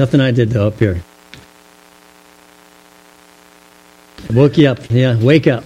Nothing 0.00 0.22
I 0.22 0.30
did 0.30 0.48
though 0.48 0.68
up 0.68 0.78
here. 0.78 1.02
Woke 4.32 4.56
you 4.56 4.66
up. 4.66 4.78
Yeah, 4.88 5.22
wake 5.22 5.46
up. 5.46 5.62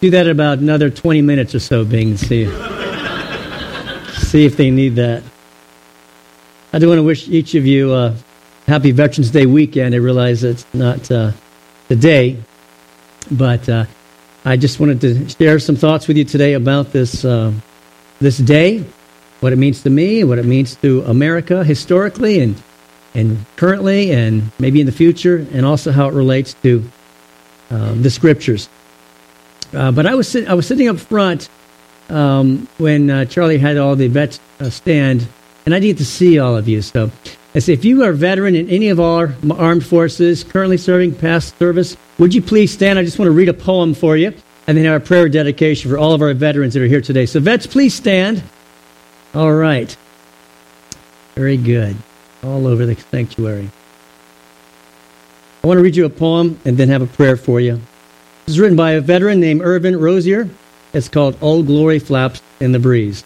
Do 0.00 0.10
that 0.10 0.28
about 0.28 0.58
another 0.58 0.88
20 0.88 1.20
minutes 1.20 1.52
or 1.52 1.58
so, 1.58 1.84
Bing. 1.84 2.16
See, 2.16 2.44
see 4.20 4.44
if 4.44 4.56
they 4.56 4.70
need 4.70 4.94
that. 4.94 5.24
I 6.72 6.78
do 6.78 6.86
want 6.86 6.98
to 6.98 7.02
wish 7.02 7.26
each 7.28 7.56
of 7.56 7.66
you 7.66 7.92
a 7.92 8.14
happy 8.68 8.92
Veterans 8.92 9.32
Day 9.32 9.46
weekend. 9.46 9.92
I 9.92 9.98
realize 9.98 10.44
it's 10.44 10.64
not 10.72 11.10
uh, 11.10 11.32
the 11.88 11.96
day, 11.96 12.36
but 13.32 13.68
uh, 13.68 13.86
I 14.44 14.56
just 14.56 14.78
wanted 14.78 15.00
to 15.00 15.28
share 15.28 15.58
some 15.58 15.74
thoughts 15.74 16.06
with 16.06 16.16
you 16.16 16.24
today 16.24 16.52
about 16.52 16.92
this 16.92 17.24
uh, 17.24 17.52
this 18.20 18.38
day, 18.38 18.84
what 19.40 19.52
it 19.52 19.56
means 19.56 19.82
to 19.82 19.90
me, 19.90 20.24
what 20.24 20.38
it 20.38 20.44
means 20.44 20.76
to 20.76 21.02
America 21.02 21.64
historically 21.64 22.40
and 22.40 22.62
and 23.12 23.44
currently, 23.56 24.12
and 24.12 24.52
maybe 24.60 24.80
in 24.80 24.86
the 24.86 24.92
future, 24.92 25.44
and 25.52 25.66
also 25.66 25.90
how 25.90 26.06
it 26.06 26.14
relates 26.14 26.54
to 26.62 26.88
um, 27.70 28.02
the 28.02 28.10
scriptures. 28.10 28.68
Uh, 29.72 29.90
but 29.90 30.06
I 30.06 30.14
was 30.14 30.28
sit- 30.28 30.48
I 30.48 30.54
was 30.54 30.66
sitting 30.66 30.88
up 30.88 30.98
front 30.98 31.48
um, 32.08 32.68
when 32.78 33.10
uh, 33.10 33.24
Charlie 33.24 33.58
had 33.58 33.78
all 33.78 33.96
the 33.96 34.08
vets 34.08 34.38
uh, 34.60 34.70
stand, 34.70 35.26
and 35.66 35.74
I 35.74 35.80
didn't 35.80 35.96
get 35.96 35.98
to 35.98 36.04
see 36.04 36.38
all 36.38 36.56
of 36.56 36.68
you. 36.68 36.82
So 36.82 37.10
I 37.54 37.58
say, 37.58 37.72
if 37.72 37.84
you 37.84 38.04
are 38.04 38.10
a 38.10 38.14
veteran 38.14 38.54
in 38.54 38.68
any 38.68 38.88
of 38.88 39.00
our 39.00 39.34
armed 39.50 39.84
forces, 39.84 40.44
currently 40.44 40.76
serving 40.76 41.14
past 41.16 41.58
service, 41.58 41.96
would 42.18 42.32
you 42.32 42.42
please 42.42 42.72
stand? 42.72 42.98
I 42.98 43.02
just 43.02 43.18
want 43.18 43.26
to 43.26 43.32
read 43.32 43.48
a 43.48 43.54
poem 43.54 43.94
for 43.94 44.16
you, 44.16 44.32
and 44.66 44.76
then 44.76 44.84
have 44.84 45.02
a 45.02 45.04
prayer 45.04 45.28
dedication 45.28 45.90
for 45.90 45.98
all 45.98 46.12
of 46.12 46.22
our 46.22 46.32
veterans 46.34 46.74
that 46.74 46.82
are 46.82 46.86
here 46.86 47.00
today. 47.00 47.26
So 47.26 47.40
vets, 47.40 47.66
please 47.66 47.94
stand. 47.94 48.42
All 49.34 49.52
right. 49.52 49.96
Very 51.34 51.56
good 51.56 51.96
all 52.42 52.66
over 52.66 52.86
the 52.86 52.96
sanctuary. 52.96 53.70
I 55.62 55.66
want 55.66 55.78
to 55.78 55.82
read 55.82 55.96
you 55.96 56.06
a 56.06 56.10
poem 56.10 56.58
and 56.64 56.76
then 56.76 56.88
have 56.88 57.02
a 57.02 57.06
prayer 57.06 57.36
for 57.36 57.60
you. 57.60 57.80
This 58.46 58.54
is 58.54 58.60
written 58.60 58.76
by 58.76 58.92
a 58.92 59.00
veteran 59.00 59.40
named 59.40 59.62
Irvin 59.62 60.00
Rosier. 60.00 60.48
It's 60.92 61.08
called 61.08 61.36
Old 61.40 61.66
Glory 61.66 61.98
Flaps 61.98 62.42
in 62.58 62.72
the 62.72 62.78
Breeze. 62.78 63.22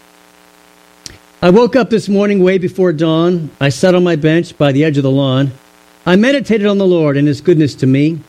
I 1.41 1.51
woke 1.51 1.77
up 1.77 1.91
this 1.91 2.09
morning 2.09 2.43
way 2.43 2.59
before 2.59 2.93
dawn. 2.93 3.51
I 3.61 3.69
sat 3.69 3.95
on 3.95 4.05
my 4.05 4.17
bench 4.17 4.59
by 4.59 4.73
the 4.73 4.85
edge 4.85 4.97
of 4.97 5.03
the 5.03 5.11
lawn. 5.11 5.53
I 6.05 6.17
meditated 6.17 6.67
on 6.67 6.79
the 6.79 6.87
Lord 6.87 7.17
and 7.17 7.29
His 7.29 7.41
goodness 7.41 7.75
to 7.77 7.87
me. 7.87 8.21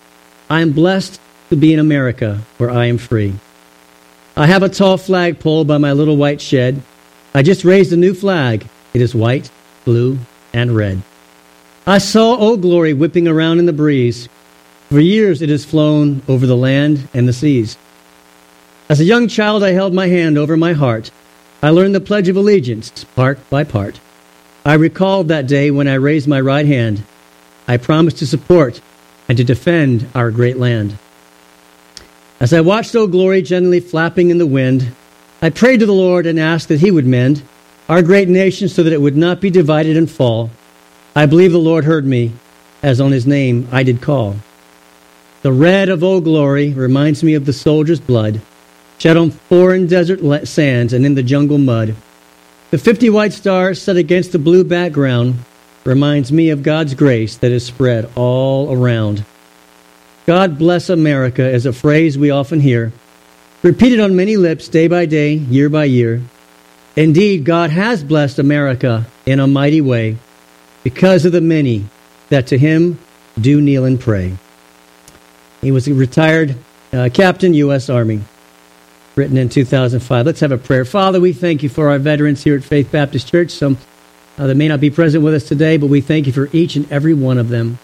I 0.50 0.62
am 0.62 0.72
blessed 0.72 1.20
to 1.50 1.56
be 1.56 1.74
in 1.74 1.80
America 1.80 2.42
where 2.58 2.70
I 2.70 2.86
am 2.86 2.98
free. 2.98 3.34
I 4.38 4.46
have 4.46 4.64
a 4.64 4.70
tall 4.70 4.98
flagpole 4.98 5.66
by 5.66 5.78
my 5.78 5.94
little 5.94 6.18
white 6.18 6.42
shed. 6.42 6.82
I 7.36 7.42
just 7.42 7.66
raised 7.66 7.92
a 7.92 7.98
new 7.98 8.14
flag. 8.14 8.66
It 8.94 9.02
is 9.02 9.14
white, 9.14 9.52
blue, 9.84 10.20
and 10.54 10.74
red. 10.74 11.02
I 11.86 11.98
saw 11.98 12.38
Old 12.38 12.62
Glory 12.62 12.94
whipping 12.94 13.28
around 13.28 13.60
in 13.60 13.66
the 13.66 13.74
breeze. 13.74 14.30
For 14.88 15.02
years 15.02 15.42
it 15.42 15.50
has 15.50 15.66
flown 15.66 16.22
over 16.30 16.48
the 16.48 16.56
land 16.56 17.10
and 17.14 17.28
the 17.28 17.34
seas. 17.34 17.78
As 18.88 19.02
a 19.02 19.04
young 19.04 19.28
child, 19.28 19.66
I 19.66 19.72
held 19.72 19.94
my 19.94 20.08
hand 20.08 20.38
over 20.38 20.56
my 20.56 20.72
heart. 20.72 21.12
I 21.62 21.72
learned 21.72 21.94
the 21.94 22.00
Pledge 22.00 22.30
of 22.30 22.38
Allegiance 22.38 23.04
part 23.18 23.38
by 23.50 23.66
part. 23.66 24.00
I 24.64 24.76
recalled 24.76 25.28
that 25.28 25.46
day 25.46 25.72
when 25.72 25.90
I 25.90 25.96
raised 25.96 26.30
my 26.30 26.40
right 26.40 26.66
hand. 26.66 27.04
I 27.68 27.76
promised 27.76 28.20
to 28.20 28.28
support 28.28 28.80
and 29.28 29.38
to 29.38 29.44
defend 29.44 30.08
our 30.16 30.32
great 30.32 30.56
land. 30.56 30.98
As 32.40 32.54
I 32.54 32.62
watched 32.62 32.96
Old 32.96 33.12
Glory 33.12 33.42
gently 33.42 33.82
flapping 33.82 34.30
in 34.30 34.38
the 34.38 34.48
wind, 34.48 34.96
I 35.42 35.50
prayed 35.50 35.82
to 35.82 35.86
the 35.86 35.94
Lord 35.94 36.26
and 36.26 36.40
asked 36.40 36.70
that 36.70 36.80
He 36.80 36.92
would 36.92 37.06
mend 37.06 37.44
our 37.88 38.02
great 38.02 38.28
nation 38.28 38.68
so 38.68 38.84
that 38.84 38.94
it 38.94 39.02
would 39.02 39.16
not 39.16 39.42
be 39.42 39.50
divided 39.50 39.96
and 39.96 40.10
fall. 40.10 40.50
I 41.16 41.26
believe 41.26 41.52
the 41.52 41.60
Lord 41.60 41.86
heard 41.86 42.06
me, 42.06 42.32
as 42.82 43.00
on 43.00 43.12
his 43.12 43.28
name 43.28 43.68
I 43.72 43.84
did 43.84 44.02
call. 44.02 44.38
The 45.44 45.52
red 45.52 45.90
of 45.90 46.04
old 46.04 46.24
glory 46.24 46.74
reminds 46.74 47.24
me 47.24 47.36
of 47.36 47.46
the 47.46 47.54
soldier's 47.54 48.00
blood, 48.00 48.42
shed 48.98 49.18
on 49.18 49.30
foreign 49.30 49.86
desert 49.86 50.48
sands 50.48 50.94
and 50.94 51.06
in 51.06 51.14
the 51.14 51.24
jungle 51.24 51.60
mud. 51.60 51.96
The 52.72 52.78
fifty 52.80 53.10
white 53.10 53.34
stars 53.34 53.80
set 53.82 53.98
against 53.98 54.32
the 54.32 54.40
blue 54.40 54.64
background 54.64 55.36
reminds 55.84 56.32
me 56.32 56.50
of 56.50 56.64
God's 56.64 56.96
grace 56.96 57.38
that 57.38 57.52
is 57.52 57.64
spread 57.64 58.10
all 58.16 58.74
around. 58.74 59.24
God 60.26 60.58
bless 60.58 60.90
America 60.90 61.48
is 61.48 61.68
a 61.68 61.74
phrase 61.74 62.18
we 62.18 62.32
often 62.32 62.60
hear, 62.60 62.92
repeated 63.66 64.00
on 64.00 64.16
many 64.16 64.38
lips 64.38 64.68
day 64.68 64.88
by 64.88 65.08
day, 65.08 65.34
year 65.34 65.70
by 65.70 65.86
year. 65.86 66.22
Indeed, 66.96 67.46
God 67.46 67.72
has 67.72 68.04
blessed 68.04 68.38
America 68.38 69.08
in 69.26 69.40
a 69.40 69.48
mighty 69.48 69.82
way 69.82 70.18
because 70.84 71.26
of 71.26 71.32
the 71.32 71.42
many 71.42 71.84
that 72.30 72.46
to 72.48 72.60
him 72.60 73.00
do 73.42 73.60
kneel 73.60 73.86
and 73.86 74.00
pray. 74.00 74.38
He 75.62 75.72
was 75.72 75.88
a 75.88 75.96
retired 75.96 76.56
uh, 76.94 77.10
captain, 77.12 77.56
U.S. 77.56 77.90
Army, 77.90 78.22
written 79.16 79.36
in 79.36 79.50
2005. 79.50 80.26
Let's 80.28 80.42
have 80.42 80.52
a 80.52 80.60
prayer. 80.60 80.86
Father, 80.86 81.20
we 81.20 81.34
thank 81.34 81.64
you 81.64 81.70
for 81.70 81.90
our 81.90 81.98
veterans 81.98 82.44
here 82.44 82.56
at 82.56 82.64
Faith 82.64 82.92
Baptist 82.92 83.28
Church, 83.28 83.50
some 83.50 83.80
uh, 84.38 84.46
that 84.46 84.56
may 84.56 84.68
not 84.68 84.80
be 84.80 84.92
present 84.92 85.24
with 85.24 85.34
us 85.34 85.48
today, 85.48 85.78
but 85.78 85.88
we 85.88 86.02
thank 86.02 86.28
you 86.28 86.34
for 86.34 86.50
each 86.54 86.76
and 86.76 86.90
every 86.92 87.16
one 87.16 87.40
of 87.40 87.50
them. 87.50 87.80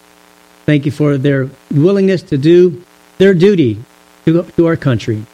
Thank 0.68 0.86
you 0.86 0.92
for 0.92 1.18
their 1.18 1.50
willingness 1.72 2.22
to 2.22 2.38
do 2.38 2.84
their 3.18 3.34
duty 3.34 3.84
to, 4.26 4.44
to 4.44 4.68
our 4.68 4.78
country. 4.78 5.26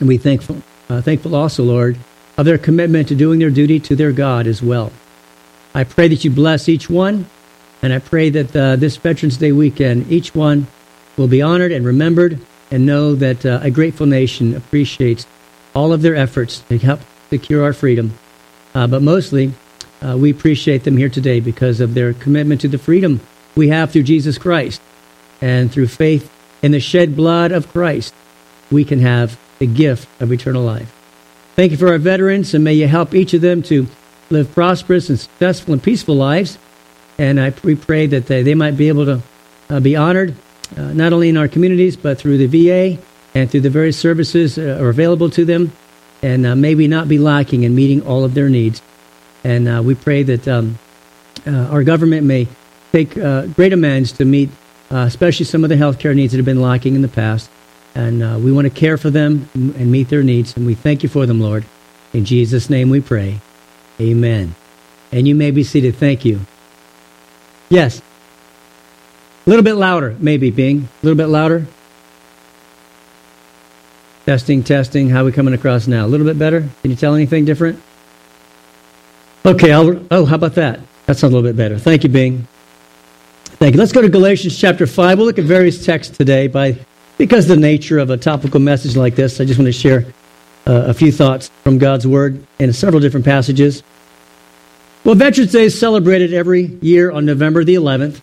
And 0.00 0.08
we 0.08 0.18
thankful, 0.18 0.62
uh, 0.88 1.00
thankful 1.02 1.34
also, 1.34 1.64
Lord, 1.64 1.98
of 2.36 2.46
their 2.46 2.58
commitment 2.58 3.08
to 3.08 3.14
doing 3.14 3.38
their 3.38 3.50
duty 3.50 3.80
to 3.80 3.96
their 3.96 4.12
God 4.12 4.46
as 4.46 4.62
well. 4.62 4.92
I 5.74 5.84
pray 5.84 6.08
that 6.08 6.24
you 6.24 6.30
bless 6.30 6.68
each 6.68 6.88
one, 6.88 7.26
and 7.82 7.92
I 7.92 7.98
pray 7.98 8.30
that 8.30 8.56
uh, 8.56 8.76
this 8.76 8.96
Veterans 8.96 9.36
Day 9.36 9.52
weekend, 9.52 10.10
each 10.10 10.34
one 10.34 10.66
will 11.16 11.28
be 11.28 11.42
honored 11.42 11.72
and 11.72 11.84
remembered, 11.84 12.40
and 12.70 12.86
know 12.86 13.14
that 13.14 13.44
uh, 13.44 13.60
a 13.62 13.70
grateful 13.70 14.06
nation 14.06 14.54
appreciates 14.54 15.26
all 15.74 15.92
of 15.92 16.02
their 16.02 16.16
efforts 16.16 16.60
to 16.68 16.78
help 16.78 17.00
secure 17.30 17.64
our 17.64 17.72
freedom. 17.72 18.18
Uh, 18.74 18.86
but 18.86 19.02
mostly, 19.02 19.52
uh, 20.00 20.16
we 20.16 20.30
appreciate 20.30 20.84
them 20.84 20.96
here 20.96 21.08
today 21.08 21.40
because 21.40 21.80
of 21.80 21.94
their 21.94 22.12
commitment 22.14 22.60
to 22.60 22.68
the 22.68 22.78
freedom 22.78 23.20
we 23.56 23.68
have 23.68 23.90
through 23.90 24.04
Jesus 24.04 24.38
Christ. 24.38 24.80
And 25.40 25.70
through 25.72 25.88
faith 25.88 26.30
in 26.62 26.72
the 26.72 26.80
shed 26.80 27.16
blood 27.16 27.52
of 27.52 27.68
Christ, 27.68 28.14
we 28.70 28.84
can 28.84 29.00
have 29.00 29.38
the 29.58 29.66
gift 29.66 30.08
of 30.20 30.32
eternal 30.32 30.62
life. 30.62 30.94
Thank 31.56 31.72
you 31.72 31.76
for 31.76 31.88
our 31.88 31.98
veterans, 31.98 32.54
and 32.54 32.62
may 32.62 32.74
you 32.74 32.86
help 32.86 33.14
each 33.14 33.34
of 33.34 33.40
them 33.40 33.62
to 33.64 33.88
live 34.30 34.52
prosperous 34.52 35.08
and 35.08 35.18
successful 35.18 35.72
and 35.72 35.82
peaceful 35.82 36.14
lives. 36.14 36.58
And 37.18 37.40
I, 37.40 37.52
we 37.64 37.74
pray 37.74 38.06
that 38.06 38.26
they, 38.26 38.42
they 38.42 38.54
might 38.54 38.76
be 38.76 38.88
able 38.88 39.06
to 39.06 39.22
uh, 39.68 39.80
be 39.80 39.96
honored, 39.96 40.36
uh, 40.76 40.92
not 40.92 41.12
only 41.12 41.28
in 41.28 41.36
our 41.36 41.48
communities, 41.48 41.96
but 41.96 42.18
through 42.18 42.38
the 42.38 42.46
VA 42.46 43.02
and 43.34 43.50
through 43.50 43.62
the 43.62 43.70
various 43.70 43.98
services 43.98 44.56
uh, 44.56 44.78
are 44.80 44.88
available 44.88 45.28
to 45.30 45.44
them, 45.44 45.72
and 46.22 46.46
uh, 46.46 46.54
may 46.54 46.74
we 46.74 46.86
not 46.86 47.08
be 47.08 47.18
lacking 47.18 47.64
in 47.64 47.74
meeting 47.74 48.06
all 48.06 48.24
of 48.24 48.34
their 48.34 48.48
needs. 48.48 48.80
And 49.44 49.68
uh, 49.68 49.82
we 49.84 49.94
pray 49.94 50.22
that 50.24 50.46
um, 50.46 50.78
uh, 51.46 51.50
our 51.50 51.82
government 51.82 52.24
may 52.24 52.48
take 52.92 53.14
great 53.14 53.72
amends 53.72 54.12
to 54.12 54.24
meet, 54.24 54.48
especially 54.90 55.44
some 55.44 55.62
of 55.64 55.70
the 55.70 55.76
health 55.76 55.98
care 55.98 56.14
needs 56.14 56.32
that 56.32 56.38
have 56.38 56.46
been 56.46 56.62
lacking 56.62 56.94
in 56.94 57.02
the 57.02 57.08
past. 57.08 57.50
And 57.98 58.22
uh, 58.22 58.38
we 58.40 58.52
want 58.52 58.64
to 58.64 58.70
care 58.70 58.96
for 58.96 59.10
them 59.10 59.50
and 59.54 59.90
meet 59.90 60.08
their 60.08 60.22
needs. 60.22 60.56
And 60.56 60.64
we 60.64 60.76
thank 60.76 61.02
you 61.02 61.08
for 61.08 61.26
them, 61.26 61.40
Lord. 61.40 61.64
In 62.12 62.24
Jesus' 62.24 62.70
name 62.70 62.90
we 62.90 63.00
pray. 63.00 63.40
Amen. 64.00 64.54
And 65.10 65.26
you 65.26 65.34
may 65.34 65.50
be 65.50 65.64
seated. 65.64 65.96
Thank 65.96 66.24
you. 66.24 66.40
Yes. 67.68 67.98
A 67.98 69.50
little 69.50 69.64
bit 69.64 69.74
louder, 69.74 70.14
maybe, 70.20 70.52
Bing. 70.52 70.88
A 71.02 71.06
little 71.06 71.16
bit 71.16 71.26
louder. 71.26 71.66
Testing, 74.26 74.62
testing. 74.62 75.10
How 75.10 75.22
are 75.22 75.24
we 75.24 75.32
coming 75.32 75.54
across 75.54 75.88
now? 75.88 76.06
A 76.06 76.08
little 76.08 76.26
bit 76.26 76.38
better? 76.38 76.60
Can 76.82 76.92
you 76.92 76.96
tell 76.96 77.16
anything 77.16 77.44
different? 77.44 77.82
Okay, 79.44 79.72
I'll, 79.72 80.00
oh, 80.12 80.24
how 80.24 80.36
about 80.36 80.54
that? 80.54 80.78
That 81.06 81.16
sounds 81.16 81.32
a 81.32 81.36
little 81.36 81.50
bit 81.50 81.56
better. 81.56 81.80
Thank 81.80 82.04
you, 82.04 82.10
Bing. 82.10 82.46
Thank 83.44 83.74
you. 83.74 83.80
Let's 83.80 83.90
go 83.90 84.02
to 84.02 84.08
Galatians 84.08 84.56
chapter 84.56 84.86
5. 84.86 85.18
We'll 85.18 85.26
look 85.26 85.38
at 85.38 85.44
various 85.46 85.84
texts 85.84 86.16
today 86.16 86.46
by 86.46 86.78
because 87.18 87.48
the 87.48 87.56
nature 87.56 87.98
of 87.98 88.10
a 88.10 88.16
topical 88.16 88.60
message 88.60 88.96
like 88.96 89.16
this, 89.16 89.40
I 89.40 89.44
just 89.44 89.58
want 89.58 89.66
to 89.66 89.72
share 89.72 90.06
uh, 90.66 90.84
a 90.86 90.94
few 90.94 91.10
thoughts 91.10 91.50
from 91.64 91.78
God's 91.78 92.06
Word 92.06 92.46
in 92.58 92.72
several 92.72 93.00
different 93.00 93.26
passages. 93.26 93.82
Well, 95.04 95.16
Veterans 95.16 95.52
Day 95.52 95.64
is 95.64 95.78
celebrated 95.78 96.32
every 96.32 96.78
year 96.80 97.10
on 97.10 97.26
November 97.26 97.64
the 97.64 97.74
11th. 97.74 98.20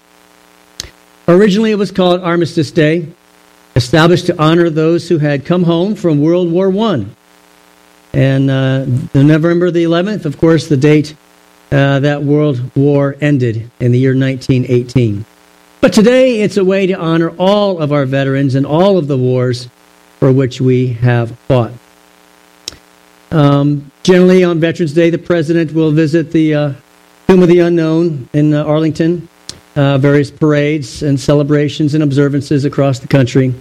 Originally, 1.28 1.72
it 1.72 1.76
was 1.76 1.92
called 1.92 2.22
Armistice 2.22 2.72
Day, 2.72 3.08
established 3.76 4.28
to 4.28 4.42
honor 4.42 4.70
those 4.70 5.10
who 5.10 5.18
had 5.18 5.46
come 5.46 5.64
home 5.64 5.96
from 5.96 6.22
World 6.22 6.52
War 6.52 6.72
I. 6.72 7.06
And 8.14 8.50
uh, 8.50 8.86
November 9.14 9.72
the 9.72 9.84
11th, 9.84 10.26
of 10.26 10.38
course, 10.38 10.68
the 10.68 10.78
date 10.78 11.16
uh, 11.72 12.00
that 12.00 12.24
World 12.24 12.72
War 12.76 13.18
ended 13.20 13.70
in 13.80 13.92
the 13.92 14.00
year 14.00 14.16
1918. 14.16 15.26
But 15.86 15.94
today 15.94 16.42
it's 16.42 16.58
a 16.58 16.66
way 16.66 16.88
to 16.88 16.96
honor 16.96 17.30
all 17.38 17.80
of 17.80 17.92
our 17.92 18.08
veterans 18.08 18.56
and 18.56 18.66
all 18.66 18.98
of 18.98 19.08
the 19.08 19.20
wars 19.20 19.70
for 20.20 20.32
which 20.32 20.60
we 20.60 20.94
have 20.94 21.38
fought. 21.42 21.74
Um, 23.30 23.92
generally, 24.02 24.44
on 24.44 24.60
Veterans 24.60 24.94
Day, 24.94 25.12
the 25.12 25.20
president 25.20 25.74
will 25.74 25.92
visit 25.92 26.32
the 26.32 26.56
uh, 26.56 26.74
Tomb 27.28 27.44
of 27.44 27.50
the 27.50 27.60
Unknown 27.60 28.28
in 28.34 28.56
uh, 28.56 28.64
Arlington, 28.64 29.30
uh, 29.76 30.00
various 30.00 30.32
parades 30.32 31.04
and 31.04 31.20
celebrations 31.20 31.94
and 31.94 32.04
observances 32.04 32.66
across 32.66 32.98
the 32.98 33.08
country. 33.08 33.54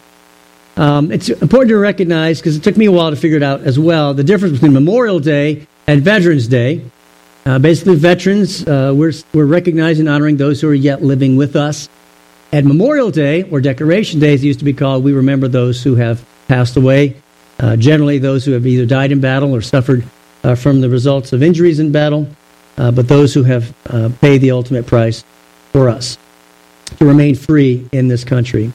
Um, 0.79 1.13
it's 1.13 1.29
important 1.29 1.69
to 1.69 1.77
recognize, 1.77 2.41
because 2.41 2.57
it 2.57 2.63
took 2.63 2.79
me 2.79 2.87
a 2.87 2.91
while 2.91 3.11
to 3.11 3.17
figure 3.17 3.37
it 3.37 3.43
out 3.43 3.61
as 3.65 3.79
well, 3.79 4.15
the 4.15 4.25
difference 4.25 4.55
between 4.55 4.73
Memorial 4.73 5.21
Day 5.21 5.67
and 5.87 6.01
Veterans 6.01 6.49
Day. 6.49 6.91
Uh, 7.45 7.59
basically, 7.59 7.97
veterans, 7.97 8.67
uh, 8.67 8.95
we're, 8.97 9.13
we're 9.35 9.45
recognizing 9.45 10.07
and 10.07 10.09
honoring 10.09 10.39
those 10.39 10.63
who 10.63 10.71
are 10.71 10.75
yet 10.75 11.03
living 11.03 11.37
with 11.37 11.55
us. 11.55 11.91
At 12.55 12.65
Memorial 12.65 13.11
Day, 13.11 13.43
or 13.43 13.61
Decoration 13.61 14.21
Day 14.21 14.33
as 14.33 14.45
it 14.45 14.47
used 14.47 14.61
to 14.61 14.65
be 14.65 14.75
called, 14.75 15.03
we 15.03 15.13
remember 15.13 15.49
those 15.49 15.83
who 15.83 15.97
have 15.97 16.25
passed 16.47 16.77
away, 16.77 17.17
uh, 17.59 17.75
generally 17.75 18.19
those 18.19 18.45
who 18.45 18.53
have 18.53 18.65
either 18.65 18.87
died 18.87 19.11
in 19.11 19.21
battle 19.21 19.53
or 19.53 19.61
suffered 19.61 20.05
uh, 20.45 20.55
from 20.55 20.81
the 20.81 20.89
results 20.89 21.33
of 21.33 21.43
injuries 21.43 21.81
in 21.81 21.91
battle, 21.91 22.29
uh, 22.79 22.93
but 22.93 23.09
those 23.09 23.35
who 23.35 23.43
have 23.43 23.75
uh, 23.91 24.09
paid 24.21 24.39
the 24.39 24.53
ultimate 24.53 24.87
price 24.87 25.25
for 25.73 25.89
us 25.89 26.17
to 27.01 27.05
remain 27.05 27.35
free 27.35 27.89
in 27.91 28.07
this 28.07 28.23
country. 28.23 28.73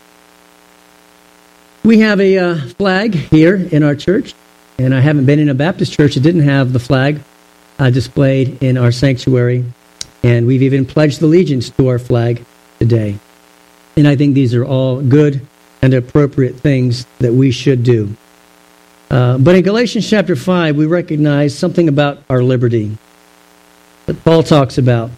We 1.81 1.99
have 1.99 2.19
a 2.19 2.37
uh, 2.37 2.57
flag 2.77 3.15
here 3.15 3.55
in 3.55 3.83
our 3.83 3.95
church, 3.95 4.33
and 4.77 4.93
I 4.93 4.99
haven't 4.99 5.25
been 5.25 5.39
in 5.39 5.47
a 5.47 5.53
Baptist 5.53 5.93
church 5.93 6.15
that 6.15 6.19
didn't 6.19 6.41
have 6.41 6.73
the 6.73 6.79
flag 6.79 7.21
uh, 7.79 7.91
displayed 7.91 8.61
in 8.61 8.77
our 8.77 8.91
sanctuary, 8.91 9.63
and 10.21 10.45
we've 10.45 10.63
even 10.63 10.85
pledged 10.85 11.21
allegiance 11.21 11.69
to 11.69 11.87
our 11.87 11.97
flag 11.97 12.43
today. 12.77 13.19
And 13.99 14.07
I 14.07 14.15
think 14.15 14.33
these 14.33 14.55
are 14.55 14.63
all 14.63 15.01
good 15.01 15.45
and 15.81 15.93
appropriate 15.93 16.55
things 16.55 17.05
that 17.19 17.33
we 17.33 17.51
should 17.51 17.83
do. 17.83 18.15
Uh, 19.11 19.37
but 19.37 19.55
in 19.55 19.63
Galatians 19.63 20.09
chapter 20.09 20.37
5, 20.37 20.77
we 20.77 20.85
recognize 20.85 21.57
something 21.57 21.89
about 21.89 22.23
our 22.29 22.41
liberty 22.41 22.97
that 24.05 24.23
Paul 24.23 24.41
talks 24.43 24.77
about. 24.77 25.11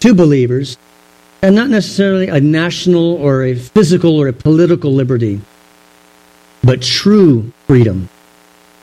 To 0.00 0.14
believers, 0.14 0.78
and 1.42 1.54
not 1.54 1.68
necessarily 1.68 2.28
a 2.28 2.40
national 2.40 3.16
or 3.16 3.44
a 3.44 3.54
physical 3.54 4.16
or 4.16 4.28
a 4.28 4.32
political 4.32 4.92
liberty, 4.92 5.42
but 6.62 6.80
true 6.80 7.52
freedom. 7.66 8.08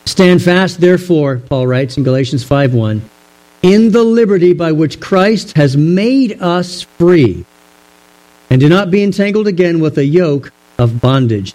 Stand 0.05 0.43
fast, 0.43 0.79
therefore, 0.79 1.37
Paul 1.37 1.65
writes 1.65 1.97
in 1.97 2.03
Galatians 2.03 2.43
5 2.43 2.75
1, 2.75 3.01
in 3.63 3.91
the 3.91 4.03
liberty 4.03 4.53
by 4.53 4.71
which 4.71 4.99
Christ 4.99 5.53
has 5.53 5.75
made 5.75 6.39
us 6.39 6.83
free, 6.83 7.45
and 8.51 8.59
do 8.59 8.67
not 8.67 8.91
be 8.91 9.01
entangled 9.01 9.47
again 9.47 9.79
with 9.79 9.97
a 9.97 10.03
yoke 10.03 10.51
of 10.77 10.99
bondage. 10.99 11.53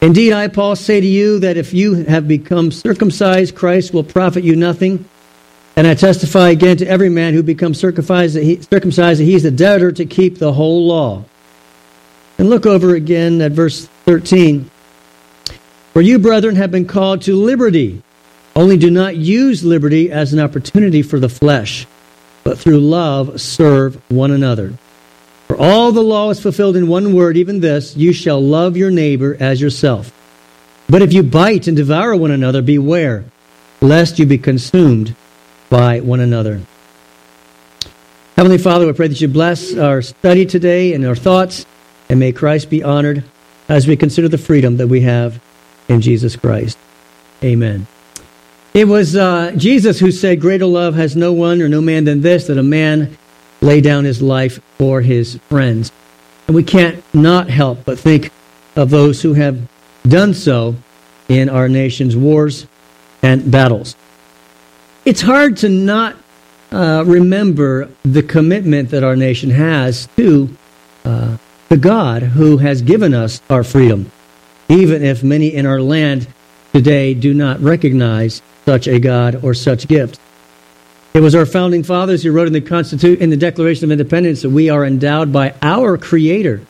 Indeed, 0.00 0.32
I, 0.32 0.46
Paul, 0.46 0.76
say 0.76 1.00
to 1.00 1.06
you 1.06 1.40
that 1.40 1.56
if 1.56 1.74
you 1.74 2.04
have 2.04 2.28
become 2.28 2.70
circumcised, 2.70 3.56
Christ 3.56 3.92
will 3.92 4.04
profit 4.04 4.44
you 4.44 4.54
nothing. 4.54 5.08
And 5.74 5.88
I 5.88 5.94
testify 5.94 6.50
again 6.50 6.76
to 6.76 6.86
every 6.86 7.08
man 7.08 7.34
who 7.34 7.42
becomes 7.42 7.80
circumcised 7.80 8.36
that, 8.36 8.44
he, 8.44 8.60
circumcised 8.62 9.18
that 9.18 9.24
he 9.24 9.34
is 9.34 9.44
a 9.44 9.50
debtor 9.50 9.90
to 9.90 10.06
keep 10.06 10.38
the 10.38 10.52
whole 10.52 10.86
law. 10.86 11.24
And 12.38 12.48
look 12.48 12.64
over 12.64 12.94
again 12.94 13.40
at 13.40 13.50
verse 13.50 13.86
13. 14.04 14.70
For 15.94 16.00
you, 16.00 16.20
brethren, 16.20 16.54
have 16.54 16.70
been 16.70 16.86
called 16.86 17.22
to 17.22 17.34
liberty. 17.34 18.04
Only 18.54 18.76
do 18.76 18.88
not 18.88 19.16
use 19.16 19.64
liberty 19.64 20.12
as 20.12 20.32
an 20.32 20.38
opportunity 20.38 21.02
for 21.02 21.18
the 21.18 21.28
flesh, 21.28 21.88
but 22.44 22.56
through 22.56 22.78
love 22.78 23.40
serve 23.40 24.00
one 24.12 24.30
another. 24.30 24.74
For 25.46 25.56
all 25.56 25.92
the 25.92 26.02
law 26.02 26.30
is 26.30 26.40
fulfilled 26.40 26.76
in 26.76 26.88
one 26.88 27.14
word, 27.14 27.36
even 27.36 27.60
this 27.60 27.96
you 27.96 28.12
shall 28.12 28.40
love 28.40 28.76
your 28.76 28.90
neighbor 28.90 29.36
as 29.38 29.60
yourself. 29.60 30.12
But 30.88 31.02
if 31.02 31.12
you 31.12 31.22
bite 31.22 31.66
and 31.66 31.76
devour 31.76 32.16
one 32.16 32.30
another, 32.30 32.62
beware, 32.62 33.24
lest 33.80 34.18
you 34.18 34.26
be 34.26 34.38
consumed 34.38 35.14
by 35.70 36.00
one 36.00 36.20
another. 36.20 36.60
Heavenly 38.36 38.58
Father, 38.58 38.86
we 38.86 38.92
pray 38.92 39.08
that 39.08 39.20
you 39.20 39.28
bless 39.28 39.76
our 39.76 40.02
study 40.02 40.44
today 40.44 40.92
and 40.92 41.06
our 41.06 41.14
thoughts, 41.14 41.66
and 42.08 42.18
may 42.18 42.32
Christ 42.32 42.68
be 42.68 42.82
honored 42.82 43.24
as 43.68 43.86
we 43.86 43.96
consider 43.96 44.28
the 44.28 44.38
freedom 44.38 44.76
that 44.78 44.88
we 44.88 45.02
have 45.02 45.40
in 45.88 46.00
Jesus 46.00 46.36
Christ. 46.36 46.76
Amen. 47.42 47.86
It 48.74 48.88
was 48.88 49.14
uh, 49.14 49.52
Jesus 49.56 50.00
who 50.00 50.10
said, 50.10 50.40
Greater 50.40 50.66
love 50.66 50.96
has 50.96 51.14
no 51.14 51.32
one 51.32 51.62
or 51.62 51.68
no 51.68 51.80
man 51.80 52.04
than 52.04 52.22
this, 52.22 52.48
that 52.48 52.58
a 52.58 52.62
man 52.62 53.16
lay 53.64 53.80
down 53.80 54.04
his 54.04 54.22
life 54.22 54.60
for 54.78 55.00
his 55.00 55.36
friends. 55.48 55.90
And 56.46 56.54
we 56.54 56.62
can't 56.62 57.02
not 57.14 57.48
help 57.48 57.84
but 57.84 57.98
think 57.98 58.30
of 58.76 58.90
those 58.90 59.22
who 59.22 59.32
have 59.32 59.58
done 60.06 60.34
so 60.34 60.76
in 61.28 61.48
our 61.48 61.68
nation's 61.68 62.14
wars 62.14 62.66
and 63.22 63.50
battles. 63.50 63.96
It's 65.04 65.22
hard 65.22 65.56
to 65.58 65.68
not 65.68 66.16
uh, 66.70 67.04
remember 67.06 67.88
the 68.02 68.22
commitment 68.22 68.90
that 68.90 69.02
our 69.02 69.16
nation 69.16 69.50
has 69.50 70.08
to 70.16 70.54
uh, 71.04 71.36
the 71.68 71.76
God 71.76 72.22
who 72.22 72.58
has 72.58 72.82
given 72.82 73.14
us 73.14 73.40
our 73.48 73.64
freedom, 73.64 74.10
even 74.68 75.02
if 75.02 75.22
many 75.22 75.54
in 75.54 75.66
our 75.66 75.80
land 75.80 76.26
today 76.72 77.14
do 77.14 77.32
not 77.32 77.60
recognize 77.60 78.42
such 78.64 78.86
a 78.86 78.98
God 78.98 79.42
or 79.42 79.54
such 79.54 79.88
gift. 79.88 80.18
It 81.14 81.22
was 81.22 81.36
our 81.36 81.46
founding 81.46 81.84
fathers 81.84 82.24
who 82.24 82.32
wrote 82.32 82.48
in 82.48 82.52
the 82.52 82.60
Constitution, 82.60 83.22
in 83.22 83.30
the 83.30 83.36
Declaration 83.36 83.84
of 83.84 83.92
Independence, 83.92 84.42
that 84.42 84.50
we 84.50 84.68
are 84.68 84.84
endowed 84.84 85.32
by 85.32 85.54
our 85.62 85.96
Creator 85.96 86.60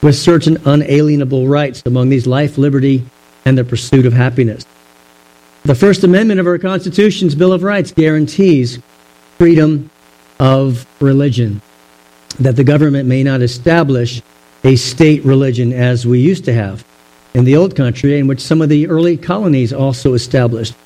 with 0.00 0.14
certain 0.14 0.58
unalienable 0.64 1.48
rights, 1.48 1.82
among 1.84 2.08
these 2.08 2.24
life, 2.24 2.56
liberty, 2.56 3.04
and 3.44 3.58
the 3.58 3.64
pursuit 3.64 4.06
of 4.06 4.12
happiness. 4.12 4.64
The 5.64 5.74
First 5.74 6.04
Amendment 6.04 6.38
of 6.38 6.46
our 6.46 6.56
Constitution's 6.56 7.34
Bill 7.34 7.52
of 7.52 7.64
Rights 7.64 7.90
guarantees 7.90 8.78
freedom 9.38 9.90
of 10.38 10.86
religion, 11.00 11.60
that 12.38 12.54
the 12.54 12.62
government 12.62 13.08
may 13.08 13.24
not 13.24 13.42
establish 13.42 14.22
a 14.62 14.76
state 14.76 15.24
religion 15.24 15.72
as 15.72 16.06
we 16.06 16.20
used 16.20 16.44
to 16.44 16.52
have 16.52 16.84
in 17.34 17.44
the 17.44 17.56
old 17.56 17.74
country, 17.74 18.20
in 18.20 18.28
which 18.28 18.40
some 18.40 18.62
of 18.62 18.68
the 18.68 18.86
early 18.86 19.16
colonies 19.16 19.72
also 19.72 20.14
established. 20.14 20.76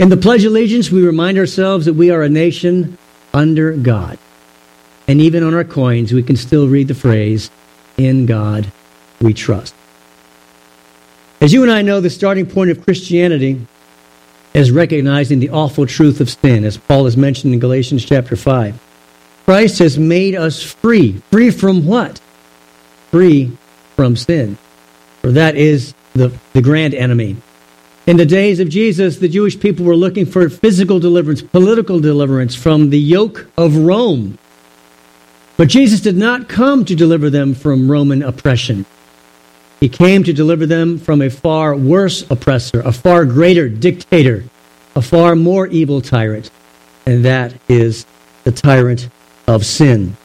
In 0.00 0.08
the 0.08 0.16
Pledge 0.16 0.46
of 0.46 0.52
Allegiance, 0.52 0.90
we 0.90 1.02
remind 1.02 1.36
ourselves 1.36 1.84
that 1.84 1.92
we 1.92 2.10
are 2.10 2.22
a 2.22 2.28
nation 2.30 2.96
under 3.34 3.72
God. 3.72 4.18
And 5.06 5.20
even 5.20 5.42
on 5.42 5.52
our 5.52 5.62
coins, 5.62 6.14
we 6.14 6.22
can 6.22 6.36
still 6.36 6.68
read 6.68 6.88
the 6.88 6.94
phrase, 6.94 7.50
In 7.98 8.24
God 8.24 8.72
we 9.20 9.34
trust. 9.34 9.74
As 11.42 11.52
you 11.52 11.62
and 11.62 11.70
I 11.70 11.82
know, 11.82 12.00
the 12.00 12.08
starting 12.08 12.46
point 12.46 12.70
of 12.70 12.82
Christianity 12.82 13.66
is 14.54 14.70
recognizing 14.70 15.38
the 15.38 15.50
awful 15.50 15.86
truth 15.86 16.22
of 16.22 16.30
sin, 16.30 16.64
as 16.64 16.78
Paul 16.78 17.04
has 17.04 17.18
mentioned 17.18 17.52
in 17.52 17.60
Galatians 17.60 18.02
chapter 18.02 18.36
5. 18.36 18.80
Christ 19.44 19.80
has 19.80 19.98
made 19.98 20.34
us 20.34 20.62
free. 20.62 21.20
Free 21.30 21.50
from 21.50 21.84
what? 21.84 22.22
Free 23.10 23.54
from 23.96 24.16
sin. 24.16 24.56
For 25.20 25.32
that 25.32 25.56
is 25.56 25.92
the, 26.14 26.32
the 26.54 26.62
grand 26.62 26.94
enemy. 26.94 27.36
In 28.10 28.16
the 28.16 28.26
days 28.26 28.58
of 28.58 28.68
Jesus, 28.68 29.18
the 29.18 29.28
Jewish 29.28 29.60
people 29.60 29.86
were 29.86 29.94
looking 29.94 30.26
for 30.26 30.48
physical 30.50 30.98
deliverance, 30.98 31.42
political 31.42 32.00
deliverance 32.00 32.56
from 32.56 32.90
the 32.90 32.98
yoke 32.98 33.48
of 33.56 33.76
Rome. 33.76 34.36
But 35.56 35.68
Jesus 35.68 36.00
did 36.00 36.16
not 36.16 36.48
come 36.48 36.84
to 36.86 36.96
deliver 36.96 37.30
them 37.30 37.54
from 37.54 37.88
Roman 37.88 38.24
oppression. 38.24 38.84
He 39.78 39.88
came 39.88 40.24
to 40.24 40.32
deliver 40.32 40.66
them 40.66 40.98
from 40.98 41.22
a 41.22 41.30
far 41.30 41.76
worse 41.76 42.28
oppressor, 42.28 42.80
a 42.80 42.90
far 42.90 43.24
greater 43.24 43.68
dictator, 43.68 44.42
a 44.96 45.02
far 45.02 45.36
more 45.36 45.68
evil 45.68 46.00
tyrant, 46.00 46.50
and 47.06 47.24
that 47.24 47.54
is 47.68 48.06
the 48.42 48.50
tyrant 48.50 49.08
of 49.46 49.64
sin. 49.64 50.16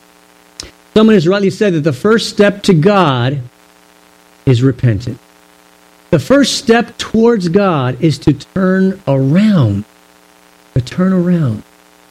Someone 0.96 1.14
has 1.14 1.28
rightly 1.28 1.52
said 1.52 1.74
that 1.76 1.82
the 1.82 1.94
first 1.94 2.30
step 2.30 2.64
to 2.64 2.74
God 2.74 3.42
is 4.48 4.64
repentance. 4.64 5.20
The 6.16 6.20
first 6.20 6.56
step 6.56 6.98
towards 6.98 7.50
God 7.50 8.02
is 8.02 8.18
to 8.20 8.32
turn 8.32 9.02
around. 9.06 9.84
To 10.74 10.80
turn 10.80 11.12
around. 11.12 11.64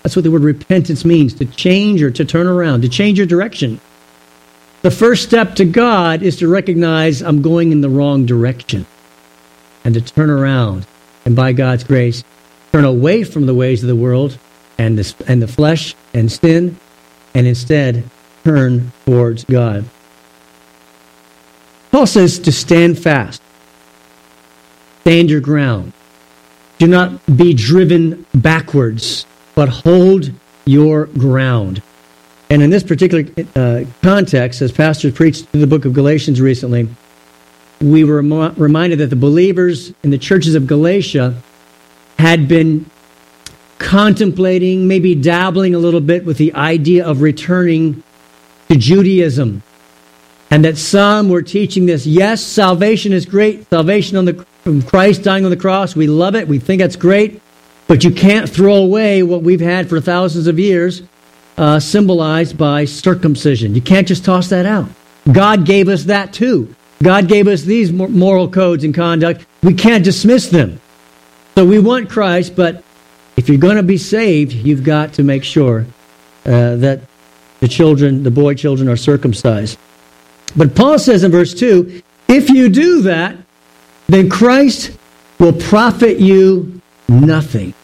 That's 0.02 0.14
what 0.14 0.24
the 0.24 0.30
word 0.30 0.42
repentance 0.42 1.06
means 1.06 1.32
to 1.36 1.46
change 1.46 2.02
or 2.02 2.10
to 2.10 2.22
turn 2.22 2.46
around, 2.46 2.82
to 2.82 2.90
change 2.90 3.16
your 3.16 3.26
direction. 3.26 3.80
The 4.82 4.90
first 4.90 5.22
step 5.22 5.54
to 5.54 5.64
God 5.64 6.22
is 6.22 6.36
to 6.40 6.48
recognize 6.48 7.22
I'm 7.22 7.40
going 7.40 7.72
in 7.72 7.80
the 7.80 7.88
wrong 7.88 8.26
direction 8.26 8.84
and 9.84 9.94
to 9.94 10.02
turn 10.02 10.28
around 10.28 10.86
and 11.24 11.34
by 11.34 11.54
God's 11.54 11.84
grace 11.84 12.22
turn 12.72 12.84
away 12.84 13.24
from 13.24 13.46
the 13.46 13.54
ways 13.54 13.82
of 13.82 13.88
the 13.88 13.96
world 13.96 14.38
and 14.76 14.98
the, 14.98 15.14
and 15.26 15.40
the 15.40 15.48
flesh 15.48 15.94
and 16.12 16.30
sin 16.30 16.76
and 17.32 17.46
instead 17.46 18.04
turn 18.44 18.92
towards 19.06 19.44
God. 19.44 19.86
Paul 21.90 22.06
says 22.06 22.38
to 22.40 22.52
stand 22.52 22.98
fast. 22.98 23.40
Stand 25.04 25.28
your 25.28 25.42
ground. 25.42 25.92
Do 26.78 26.86
not 26.86 27.26
be 27.36 27.52
driven 27.52 28.24
backwards, 28.34 29.26
but 29.54 29.68
hold 29.68 30.32
your 30.64 31.04
ground. 31.06 31.82
And 32.48 32.62
in 32.62 32.70
this 32.70 32.82
particular 32.82 33.24
uh, 33.54 33.84
context, 34.00 34.62
as 34.62 34.72
pastors 34.72 35.12
preached 35.12 35.52
the 35.52 35.66
book 35.66 35.84
of 35.84 35.92
Galatians 35.92 36.40
recently, 36.40 36.88
we 37.82 38.02
were 38.02 38.22
reminded 38.22 38.98
that 39.00 39.10
the 39.10 39.16
believers 39.16 39.92
in 40.02 40.08
the 40.08 40.16
churches 40.16 40.54
of 40.54 40.66
Galatia 40.66 41.34
had 42.18 42.48
been 42.48 42.90
contemplating, 43.78 44.88
maybe 44.88 45.14
dabbling 45.14 45.74
a 45.74 45.78
little 45.78 46.00
bit 46.00 46.24
with 46.24 46.38
the 46.38 46.54
idea 46.54 47.06
of 47.06 47.20
returning 47.20 48.02
to 48.70 48.76
Judaism. 48.78 49.62
And 50.50 50.64
that 50.64 50.78
some 50.78 51.28
were 51.28 51.42
teaching 51.42 51.84
this. 51.84 52.06
Yes, 52.06 52.40
salvation 52.40 53.12
is 53.12 53.26
great. 53.26 53.68
Salvation 53.68 54.16
on 54.16 54.24
the, 54.24 54.46
from 54.64 54.80
Christ 54.82 55.22
dying 55.22 55.44
on 55.44 55.50
the 55.50 55.56
cross. 55.58 55.94
We 55.94 56.06
love 56.06 56.34
it. 56.34 56.48
We 56.48 56.58
think 56.58 56.80
that's 56.80 56.96
great. 56.96 57.40
But 57.86 58.02
you 58.02 58.10
can't 58.10 58.48
throw 58.48 58.76
away 58.76 59.22
what 59.22 59.42
we've 59.42 59.60
had 59.60 59.90
for 59.90 60.00
thousands 60.00 60.46
of 60.46 60.58
years, 60.58 61.02
uh, 61.58 61.78
symbolized 61.78 62.56
by 62.56 62.86
circumcision. 62.86 63.74
You 63.74 63.82
can't 63.82 64.08
just 64.08 64.24
toss 64.24 64.48
that 64.48 64.64
out. 64.64 64.88
God 65.30 65.66
gave 65.66 65.88
us 65.88 66.04
that 66.04 66.32
too. 66.32 66.74
God 67.02 67.28
gave 67.28 67.46
us 67.46 67.62
these 67.62 67.92
moral 67.92 68.48
codes 68.48 68.84
and 68.84 68.94
conduct. 68.94 69.44
We 69.62 69.74
can't 69.74 70.02
dismiss 70.02 70.48
them. 70.48 70.80
So 71.54 71.66
we 71.66 71.78
want 71.78 72.08
Christ, 72.08 72.56
but 72.56 72.82
if 73.36 73.50
you're 73.50 73.58
going 73.58 73.76
to 73.76 73.82
be 73.82 73.98
saved, 73.98 74.52
you've 74.52 74.82
got 74.82 75.12
to 75.14 75.22
make 75.22 75.44
sure 75.44 75.86
uh, 76.46 76.76
that 76.76 77.00
the 77.60 77.68
children, 77.68 78.22
the 78.22 78.30
boy 78.30 78.54
children, 78.54 78.88
are 78.88 78.96
circumcised. 78.96 79.78
But 80.56 80.74
Paul 80.74 80.98
says 80.98 81.22
in 81.22 81.30
verse 81.30 81.52
2 81.52 82.02
if 82.28 82.48
you 82.48 82.70
do 82.70 83.02
that, 83.02 83.36
then 84.06 84.28
Christ 84.28 84.96
will 85.38 85.52
profit 85.52 86.18
you 86.18 86.80
nothing. 87.08 87.74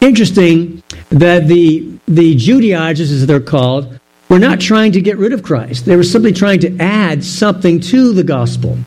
Interesting 0.00 0.82
that 1.10 1.46
the, 1.46 1.98
the 2.06 2.34
Judaizers, 2.34 3.10
as 3.12 3.26
they're 3.26 3.40
called, 3.40 3.98
were 4.28 4.38
not 4.38 4.60
trying 4.60 4.92
to 4.92 5.00
get 5.00 5.18
rid 5.18 5.32
of 5.32 5.42
Christ. 5.42 5.84
They 5.84 5.96
were 5.96 6.02
simply 6.02 6.32
trying 6.32 6.60
to 6.60 6.76
add 6.78 7.22
something 7.22 7.80
to 7.80 8.12
the 8.12 8.24
gospel. 8.24 8.78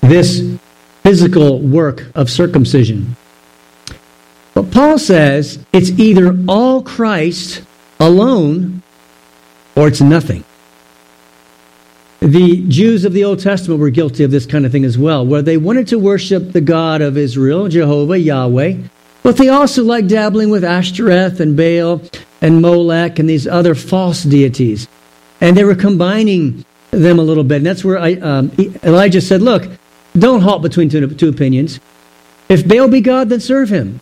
This 0.00 0.56
physical 1.02 1.58
work 1.60 2.06
of 2.14 2.30
circumcision. 2.30 3.16
But 4.54 4.70
Paul 4.70 4.98
says 4.98 5.58
it's 5.72 5.90
either 5.90 6.36
all 6.48 6.82
Christ 6.82 7.62
alone 7.98 8.82
or 9.74 9.88
it's 9.88 10.00
nothing. 10.00 10.44
The 12.22 12.64
Jews 12.68 13.04
of 13.04 13.14
the 13.14 13.24
Old 13.24 13.40
Testament 13.40 13.80
were 13.80 13.90
guilty 13.90 14.22
of 14.22 14.30
this 14.30 14.46
kind 14.46 14.64
of 14.64 14.70
thing 14.70 14.84
as 14.84 14.96
well, 14.96 15.26
where 15.26 15.42
they 15.42 15.56
wanted 15.56 15.88
to 15.88 15.98
worship 15.98 16.52
the 16.52 16.60
God 16.60 17.02
of 17.02 17.16
Israel, 17.16 17.66
Jehovah, 17.66 18.16
Yahweh, 18.16 18.76
but 19.24 19.36
they 19.36 19.48
also 19.48 19.82
liked 19.82 20.06
dabbling 20.06 20.48
with 20.48 20.62
Ashtoreth 20.62 21.40
and 21.40 21.56
Baal 21.56 22.00
and 22.40 22.62
Molech 22.62 23.18
and 23.18 23.28
these 23.28 23.48
other 23.48 23.74
false 23.74 24.22
deities. 24.22 24.86
And 25.40 25.56
they 25.56 25.64
were 25.64 25.74
combining 25.74 26.64
them 26.92 27.18
a 27.18 27.22
little 27.22 27.42
bit. 27.42 27.56
And 27.56 27.66
that's 27.66 27.84
where 27.84 27.98
I, 27.98 28.12
um, 28.12 28.52
Elijah 28.84 29.20
said, 29.20 29.42
Look, 29.42 29.68
don't 30.16 30.42
halt 30.42 30.62
between 30.62 30.88
two, 30.88 31.08
two 31.08 31.28
opinions. 31.28 31.80
If 32.48 32.68
Baal 32.68 32.86
be 32.86 33.00
God, 33.00 33.30
then 33.30 33.40
serve 33.40 33.68
him. 33.68 34.00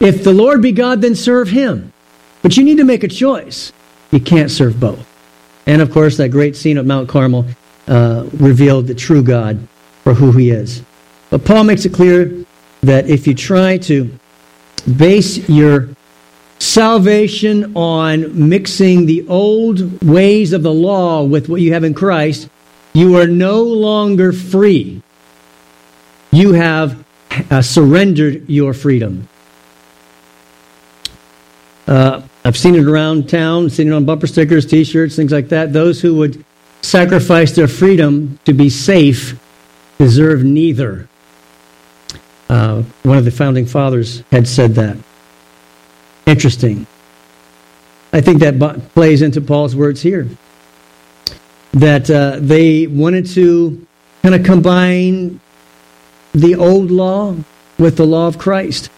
If 0.00 0.24
the 0.24 0.32
Lord 0.32 0.60
be 0.60 0.72
God, 0.72 1.02
then 1.02 1.14
serve 1.14 1.50
him. 1.50 1.92
But 2.42 2.56
you 2.56 2.64
need 2.64 2.78
to 2.78 2.84
make 2.84 3.04
a 3.04 3.08
choice. 3.08 3.72
You 4.10 4.18
can't 4.18 4.50
serve 4.50 4.80
both. 4.80 5.06
And 5.66 5.80
of 5.80 5.92
course, 5.92 6.16
that 6.16 6.30
great 6.30 6.56
scene 6.56 6.78
at 6.78 6.84
Mount 6.84 7.08
Carmel 7.08 7.46
uh, 7.88 8.26
revealed 8.34 8.86
the 8.86 8.94
true 8.94 9.22
God 9.22 9.66
for 10.04 10.14
who 10.14 10.32
he 10.32 10.50
is. 10.50 10.82
But 11.30 11.44
Paul 11.44 11.64
makes 11.64 11.84
it 11.84 11.92
clear 11.92 12.44
that 12.82 13.08
if 13.08 13.26
you 13.26 13.34
try 13.34 13.78
to 13.78 14.10
base 14.96 15.48
your 15.48 15.88
salvation 16.58 17.76
on 17.76 18.48
mixing 18.48 19.06
the 19.06 19.26
old 19.28 20.02
ways 20.02 20.52
of 20.52 20.62
the 20.62 20.72
law 20.72 21.22
with 21.22 21.48
what 21.48 21.60
you 21.60 21.72
have 21.72 21.84
in 21.84 21.94
Christ, 21.94 22.48
you 22.92 23.16
are 23.16 23.26
no 23.26 23.62
longer 23.62 24.32
free 24.32 25.02
you 26.30 26.52
have 26.52 27.04
uh, 27.50 27.62
surrendered 27.62 28.48
your 28.48 28.72
freedom. 28.74 29.28
Uh, 31.86 32.22
I've 32.44 32.56
seen 32.56 32.76
it 32.76 32.84
around 32.84 33.28
town, 33.28 33.68
seen 33.68 33.88
it 33.88 33.92
on 33.92 34.04
bumper 34.04 34.26
stickers, 34.26 34.64
t 34.64 34.84
shirts, 34.84 35.16
things 35.16 35.32
like 35.32 35.48
that. 35.48 35.72
Those 35.72 36.00
who 36.00 36.14
would 36.16 36.44
sacrifice 36.82 37.54
their 37.54 37.68
freedom 37.68 38.38
to 38.44 38.52
be 38.52 38.68
safe 38.68 39.38
deserve 39.98 40.44
neither. 40.44 41.08
Uh, 42.48 42.82
one 43.02 43.18
of 43.18 43.24
the 43.24 43.30
founding 43.30 43.66
fathers 43.66 44.22
had 44.30 44.48
said 44.48 44.74
that. 44.74 44.96
Interesting. 46.26 46.86
I 48.12 48.20
think 48.20 48.40
that 48.40 48.82
plays 48.94 49.22
into 49.22 49.40
Paul's 49.40 49.76
words 49.76 50.02
here. 50.02 50.28
That 51.72 52.10
uh, 52.10 52.38
they 52.40 52.86
wanted 52.86 53.26
to 53.34 53.86
kind 54.22 54.34
of 54.34 54.44
combine 54.44 55.40
the 56.34 56.56
old 56.56 56.90
law 56.90 57.36
with 57.78 57.96
the 57.96 58.06
law 58.06 58.26
of 58.26 58.38
Christ. 58.38 58.90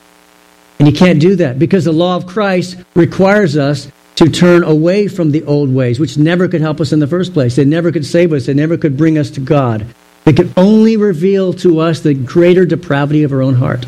And 0.78 0.88
you 0.88 0.94
can't 0.94 1.20
do 1.20 1.36
that 1.36 1.58
because 1.58 1.84
the 1.84 1.92
law 1.92 2.16
of 2.16 2.26
Christ 2.26 2.78
requires 2.94 3.56
us 3.56 3.90
to 4.16 4.28
turn 4.28 4.62
away 4.62 5.08
from 5.08 5.30
the 5.30 5.42
old 5.44 5.72
ways, 5.72 5.98
which 5.98 6.18
never 6.18 6.48
could 6.48 6.60
help 6.60 6.80
us 6.80 6.92
in 6.92 6.98
the 6.98 7.06
first 7.06 7.32
place. 7.32 7.56
They 7.56 7.64
never 7.64 7.90
could 7.90 8.04
save 8.04 8.32
us, 8.32 8.46
they 8.46 8.54
never 8.54 8.76
could 8.76 8.96
bring 8.96 9.18
us 9.18 9.30
to 9.30 9.40
God. 9.40 9.86
They 10.24 10.32
could 10.32 10.52
only 10.56 10.96
reveal 10.96 11.52
to 11.54 11.80
us 11.80 12.00
the 12.00 12.14
greater 12.14 12.64
depravity 12.64 13.24
of 13.24 13.32
our 13.32 13.42
own 13.42 13.54
heart. 13.54 13.86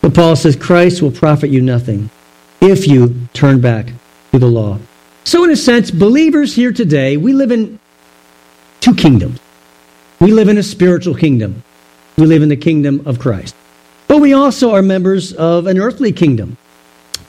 But 0.00 0.14
Paul 0.14 0.36
says 0.36 0.56
Christ 0.56 1.02
will 1.02 1.10
profit 1.10 1.50
you 1.50 1.60
nothing 1.60 2.10
if 2.60 2.86
you 2.86 3.28
turn 3.32 3.60
back 3.60 3.92
to 4.32 4.38
the 4.38 4.46
law. 4.46 4.78
So, 5.24 5.44
in 5.44 5.50
a 5.50 5.56
sense, 5.56 5.90
believers 5.90 6.54
here 6.54 6.72
today, 6.72 7.16
we 7.16 7.32
live 7.32 7.52
in 7.52 7.78
two 8.80 8.94
kingdoms. 8.94 9.40
We 10.20 10.32
live 10.32 10.48
in 10.48 10.58
a 10.58 10.62
spiritual 10.62 11.14
kingdom. 11.14 11.62
We 12.16 12.26
live 12.26 12.42
in 12.42 12.48
the 12.48 12.56
kingdom 12.56 13.02
of 13.06 13.18
Christ. 13.18 13.54
But 14.08 14.20
we 14.20 14.32
also 14.32 14.74
are 14.74 14.82
members 14.82 15.32
of 15.32 15.66
an 15.66 15.78
earthly 15.78 16.12
kingdom. 16.12 16.56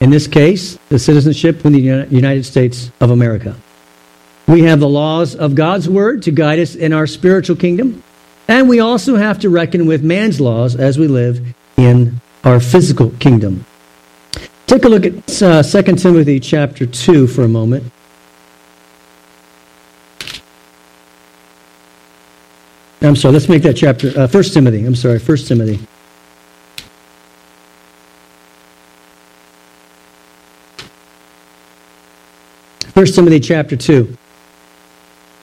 In 0.00 0.10
this 0.10 0.26
case, 0.26 0.78
the 0.88 0.98
citizenship 0.98 1.64
in 1.64 1.72
the 1.72 2.06
United 2.10 2.44
States 2.44 2.90
of 3.00 3.10
America. 3.10 3.56
We 4.46 4.62
have 4.62 4.80
the 4.80 4.88
laws 4.88 5.34
of 5.34 5.54
God's 5.54 5.88
word 5.88 6.22
to 6.24 6.30
guide 6.30 6.58
us 6.58 6.74
in 6.74 6.92
our 6.92 7.06
spiritual 7.06 7.56
kingdom. 7.56 8.02
And 8.46 8.68
we 8.68 8.80
also 8.80 9.16
have 9.16 9.38
to 9.40 9.48
reckon 9.48 9.86
with 9.86 10.04
man's 10.04 10.40
laws 10.40 10.76
as 10.76 10.98
we 10.98 11.08
live 11.08 11.54
in 11.76 12.20
our 12.44 12.60
physical 12.60 13.10
kingdom. 13.18 13.64
Take 14.66 14.84
a 14.84 14.88
look 14.88 15.06
at 15.06 15.42
uh, 15.42 15.62
2 15.62 15.82
Timothy 15.96 16.40
chapter 16.40 16.84
2 16.84 17.26
for 17.26 17.42
a 17.42 17.48
moment. 17.48 17.90
I'm 23.00 23.16
sorry, 23.16 23.34
let's 23.34 23.48
make 23.48 23.62
that 23.62 23.74
chapter, 23.74 24.08
uh, 24.18 24.26
1 24.26 24.42
Timothy. 24.44 24.84
I'm 24.84 24.94
sorry, 24.94 25.18
1 25.18 25.36
Timothy. 25.38 25.86
First 32.94 33.14
Timothy 33.14 33.40
chapter 33.40 33.76
2. 33.76 34.16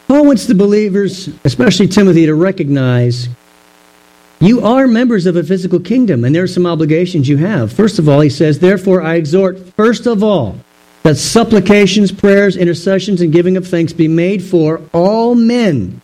Paul 0.08 0.26
wants 0.26 0.46
the 0.46 0.56
believers, 0.56 1.30
especially 1.44 1.88
Timothy, 1.88 2.26
to 2.26 2.36
recognize 2.36 3.30
you 4.40 4.66
are 4.66 4.88
members 4.88 5.26
of 5.26 5.36
a 5.36 5.44
physical 5.44 5.80
kingdom, 5.80 6.26
and 6.26 6.34
there 6.34 6.44
are 6.44 6.48
some 6.48 6.66
obligations 6.66 7.30
you 7.30 7.38
have. 7.38 7.72
First 7.72 8.00
of 8.00 8.10
all, 8.10 8.22
he 8.22 8.30
says, 8.30 8.60
Therefore 8.60 9.02
I 9.04 9.16
exhort, 9.16 9.60
first 9.76 10.08
of 10.08 10.24
all, 10.24 10.58
that 11.04 11.16
supplications, 11.16 12.12
prayers, 12.12 12.58
intercessions, 12.58 13.22
and 13.22 13.32
giving 13.32 13.58
of 13.58 13.68
thanks 13.68 13.94
be 13.94 14.08
made 14.08 14.44
for 14.44 14.82
all 14.94 15.36
men 15.36 16.02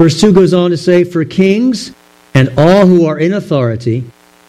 Verse 0.00 0.18
2 0.18 0.32
goes 0.32 0.54
on 0.54 0.70
to 0.70 0.78
say, 0.78 1.04
For 1.04 1.26
kings 1.26 1.92
and 2.32 2.50
all 2.56 2.86
who 2.86 3.04
are 3.04 3.18
in 3.18 3.34
authority, 3.34 4.02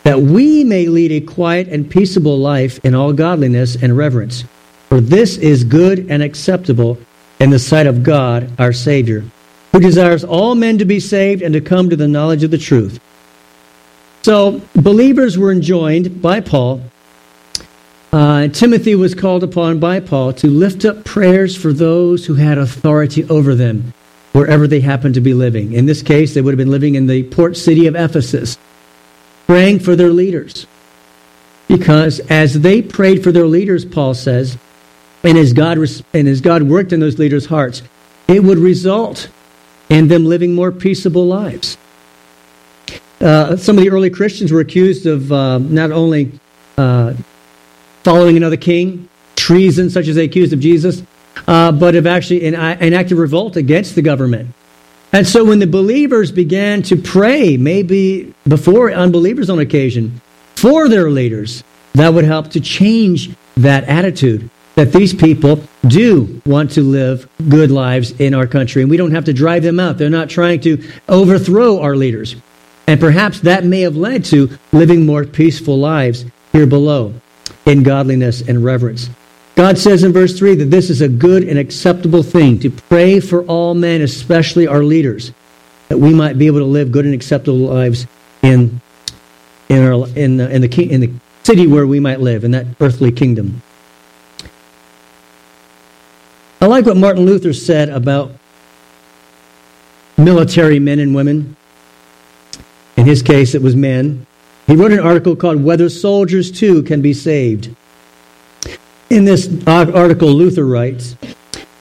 that 0.03 0.21
we 0.21 0.63
may 0.63 0.87
lead 0.87 1.11
a 1.11 1.19
quiet 1.19 1.67
and 1.67 1.91
peaceable 1.91 2.37
life 2.39 2.79
in 2.85 2.95
all 2.95 3.11
godliness 3.11 3.75
and 3.75 3.97
reverence. 3.97 4.45
For 4.91 4.99
this 4.99 5.37
is 5.37 5.63
good 5.63 6.07
and 6.09 6.21
acceptable 6.21 6.97
in 7.39 7.49
the 7.49 7.59
sight 7.59 7.87
of 7.87 8.03
God 8.03 8.51
our 8.59 8.73
Savior, 8.73 9.23
who 9.71 9.79
desires 9.79 10.25
all 10.25 10.53
men 10.53 10.79
to 10.79 10.83
be 10.83 10.99
saved 10.99 11.41
and 11.41 11.53
to 11.53 11.61
come 11.61 11.89
to 11.89 11.95
the 11.95 12.09
knowledge 12.09 12.43
of 12.43 12.51
the 12.51 12.57
truth. 12.57 12.99
So, 14.23 14.61
believers 14.75 15.37
were 15.37 15.49
enjoined 15.49 16.21
by 16.21 16.41
Paul. 16.41 16.81
Uh, 18.11 18.49
Timothy 18.49 18.95
was 18.95 19.15
called 19.15 19.43
upon 19.43 19.79
by 19.79 20.01
Paul 20.01 20.33
to 20.33 20.47
lift 20.47 20.83
up 20.83 21.05
prayers 21.05 21.55
for 21.55 21.71
those 21.71 22.25
who 22.25 22.33
had 22.33 22.57
authority 22.57 23.23
over 23.29 23.55
them 23.55 23.93
wherever 24.33 24.67
they 24.67 24.81
happened 24.81 25.13
to 25.13 25.21
be 25.21 25.33
living. 25.33 25.71
In 25.71 25.85
this 25.85 26.03
case, 26.03 26.33
they 26.33 26.41
would 26.41 26.51
have 26.51 26.57
been 26.57 26.69
living 26.69 26.95
in 26.95 27.07
the 27.07 27.23
port 27.23 27.55
city 27.55 27.87
of 27.87 27.95
Ephesus, 27.95 28.57
praying 29.47 29.79
for 29.79 29.95
their 29.95 30.11
leaders. 30.11 30.67
Because 31.69 32.19
as 32.29 32.59
they 32.59 32.81
prayed 32.81 33.23
for 33.23 33.31
their 33.31 33.47
leaders, 33.47 33.85
Paul 33.85 34.13
says, 34.13 34.57
and 35.23 35.37
as 35.37 35.53
God, 35.53 35.77
and 36.13 36.27
as 36.27 36.41
God 36.41 36.63
worked 36.63 36.93
in 36.93 36.99
those 36.99 37.19
leaders' 37.19 37.45
hearts, 37.45 37.83
it 38.27 38.43
would 38.43 38.57
result 38.57 39.29
in 39.89 40.07
them 40.07 40.25
living 40.25 40.55
more 40.55 40.71
peaceable 40.71 41.27
lives. 41.27 41.77
Uh, 43.19 43.55
some 43.55 43.77
of 43.77 43.83
the 43.83 43.89
early 43.89 44.09
Christians 44.09 44.51
were 44.51 44.61
accused 44.61 45.05
of 45.05 45.31
uh, 45.31 45.59
not 45.59 45.91
only 45.91 46.31
uh, 46.77 47.13
following 48.03 48.37
another 48.37 48.57
king, 48.57 49.09
treason, 49.35 49.89
such 49.89 50.07
as 50.07 50.15
they 50.15 50.25
accused 50.25 50.53
of 50.53 50.59
Jesus, 50.59 51.03
uh, 51.47 51.71
but 51.71 51.95
of 51.95 52.07
actually 52.07 52.45
enacted 52.45 53.17
revolt 53.17 53.57
against 53.57 53.95
the 53.95 54.01
government. 54.01 54.49
And 55.13 55.27
so 55.27 55.43
when 55.43 55.59
the 55.59 55.67
believers 55.67 56.31
began 56.31 56.81
to 56.83 56.95
pray, 56.95 57.57
maybe 57.57 58.33
before 58.47 58.91
unbelievers 58.91 59.49
on 59.49 59.59
occasion, 59.59 60.21
for 60.55 60.87
their 60.87 61.09
leaders, 61.09 61.63
that 61.93 62.13
would 62.13 62.23
help 62.23 62.51
to 62.51 62.61
change 62.61 63.31
that 63.57 63.83
attitude 63.85 64.49
that 64.75 64.93
these 64.93 65.13
people 65.13 65.61
do 65.87 66.41
want 66.45 66.71
to 66.71 66.81
live 66.81 67.27
good 67.49 67.71
lives 67.71 68.11
in 68.19 68.33
our 68.33 68.47
country, 68.47 68.81
and 68.81 68.89
we 68.89 68.97
don't 68.97 69.11
have 69.11 69.25
to 69.25 69.33
drive 69.33 69.63
them 69.63 69.79
out. 69.79 69.97
They're 69.97 70.09
not 70.09 70.29
trying 70.29 70.61
to 70.61 70.83
overthrow 71.09 71.81
our 71.81 71.95
leaders. 71.95 72.35
And 72.87 72.99
perhaps 72.99 73.41
that 73.41 73.63
may 73.63 73.81
have 73.81 73.95
led 73.95 74.25
to 74.25 74.49
living 74.71 75.05
more 75.05 75.25
peaceful 75.25 75.77
lives 75.77 76.25
here 76.51 76.65
below 76.65 77.13
in 77.65 77.83
godliness 77.83 78.41
and 78.41 78.63
reverence. 78.63 79.09
God 79.55 79.77
says 79.77 80.03
in 80.03 80.13
verse 80.13 80.37
3 80.37 80.55
that 80.55 80.71
this 80.71 80.89
is 80.89 81.01
a 81.01 81.09
good 81.09 81.43
and 81.43 81.59
acceptable 81.59 82.23
thing 82.23 82.59
to 82.59 82.69
pray 82.69 83.19
for 83.19 83.43
all 83.43 83.73
men, 83.73 84.01
especially 84.01 84.67
our 84.67 84.83
leaders, 84.83 85.33
that 85.89 85.97
we 85.97 86.13
might 86.13 86.37
be 86.37 86.47
able 86.47 86.59
to 86.59 86.65
live 86.65 86.91
good 86.91 87.05
and 87.05 87.13
acceptable 87.13 87.57
lives 87.59 88.07
in, 88.41 88.81
in, 89.69 89.83
our, 89.83 90.07
in, 90.15 90.37
the, 90.37 90.49
in, 90.49 90.61
the, 90.61 90.89
in 90.89 91.01
the 91.01 91.11
city 91.43 91.67
where 91.67 91.85
we 91.85 91.99
might 91.99 92.21
live, 92.21 92.43
in 92.43 92.51
that 92.51 92.65
earthly 92.79 93.11
kingdom. 93.11 93.61
I 96.61 96.67
like 96.67 96.85
what 96.85 96.95
Martin 96.95 97.25
Luther 97.25 97.53
said 97.53 97.89
about 97.89 98.31
military 100.15 100.77
men 100.77 100.99
and 100.99 101.15
women. 101.15 101.55
In 102.95 103.07
his 103.07 103.23
case, 103.23 103.55
it 103.55 103.63
was 103.63 103.75
men. 103.75 104.27
He 104.67 104.75
wrote 104.75 104.91
an 104.91 104.99
article 104.99 105.35
called 105.35 105.63
Whether 105.63 105.89
Soldiers 105.89 106.51
Too 106.51 106.83
Can 106.83 107.01
Be 107.01 107.13
Saved. 107.13 107.75
In 109.09 109.25
this 109.25 109.49
article, 109.65 110.31
Luther 110.31 110.63
writes 110.67 111.15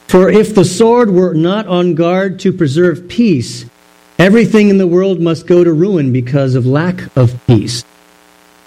For 0.09 0.31
if 0.31 0.55
the 0.55 0.65
sword 0.65 1.11
were 1.11 1.35
not 1.35 1.67
on 1.67 1.95
guard 1.95 2.39
to 2.41 2.51
preserve 2.51 3.07
peace, 3.07 3.67
everything 4.19 4.71
in 4.71 4.79
the 4.79 4.87
world 4.87 5.21
must 5.21 5.47
go 5.47 5.63
to 5.63 5.75
ruin 5.75 6.11
because 6.11 6.55
of 6.55 6.65
lack 6.65 7.15
of 7.19 7.39
peace. 7.47 7.85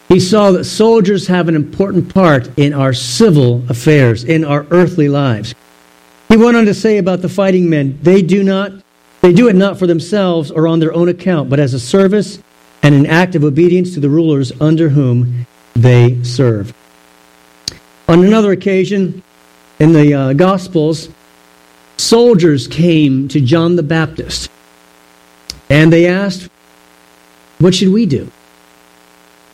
He 0.09 0.19
saw 0.19 0.51
that 0.51 0.65
soldiers 0.65 1.25
have 1.25 1.47
an 1.47 1.55
important 1.55 2.13
part 2.13 2.55
in 2.55 2.71
our 2.71 2.93
civil 2.93 3.63
affairs, 3.67 4.23
in 4.23 4.45
our 4.45 4.67
earthly 4.69 5.09
lives. 5.09 5.55
He 6.33 6.37
went 6.37 6.57
on 6.57 6.65
to 6.65 6.73
say 6.73 6.97
about 6.97 7.21
the 7.21 7.29
fighting 7.29 7.69
men, 7.69 7.99
they 8.01 8.23
do 8.23 8.41
not 8.41 8.71
they 9.21 9.33
do 9.33 9.49
it 9.49 9.55
not 9.55 9.77
for 9.77 9.85
themselves 9.85 10.49
or 10.49 10.67
on 10.67 10.79
their 10.79 10.91
own 10.91 11.07
account, 11.07 11.47
but 11.47 11.59
as 11.59 11.75
a 11.75 11.79
service 11.79 12.41
and 12.81 12.95
an 12.95 13.05
act 13.05 13.35
of 13.35 13.43
obedience 13.43 13.93
to 13.93 13.99
the 13.99 14.09
rulers 14.09 14.51
under 14.59 14.89
whom 14.89 15.45
they 15.75 16.23
serve. 16.23 16.73
On 18.07 18.25
another 18.25 18.51
occasion 18.51 19.21
in 19.79 19.93
the 19.93 20.11
uh, 20.11 20.33
Gospels, 20.33 21.07
soldiers 21.97 22.67
came 22.67 23.27
to 23.27 23.39
John 23.39 23.75
the 23.75 23.83
Baptist 23.83 24.49
and 25.69 25.93
they 25.93 26.07
asked, 26.07 26.49
What 27.59 27.75
should 27.75 27.89
we 27.89 28.07
do? 28.07 28.31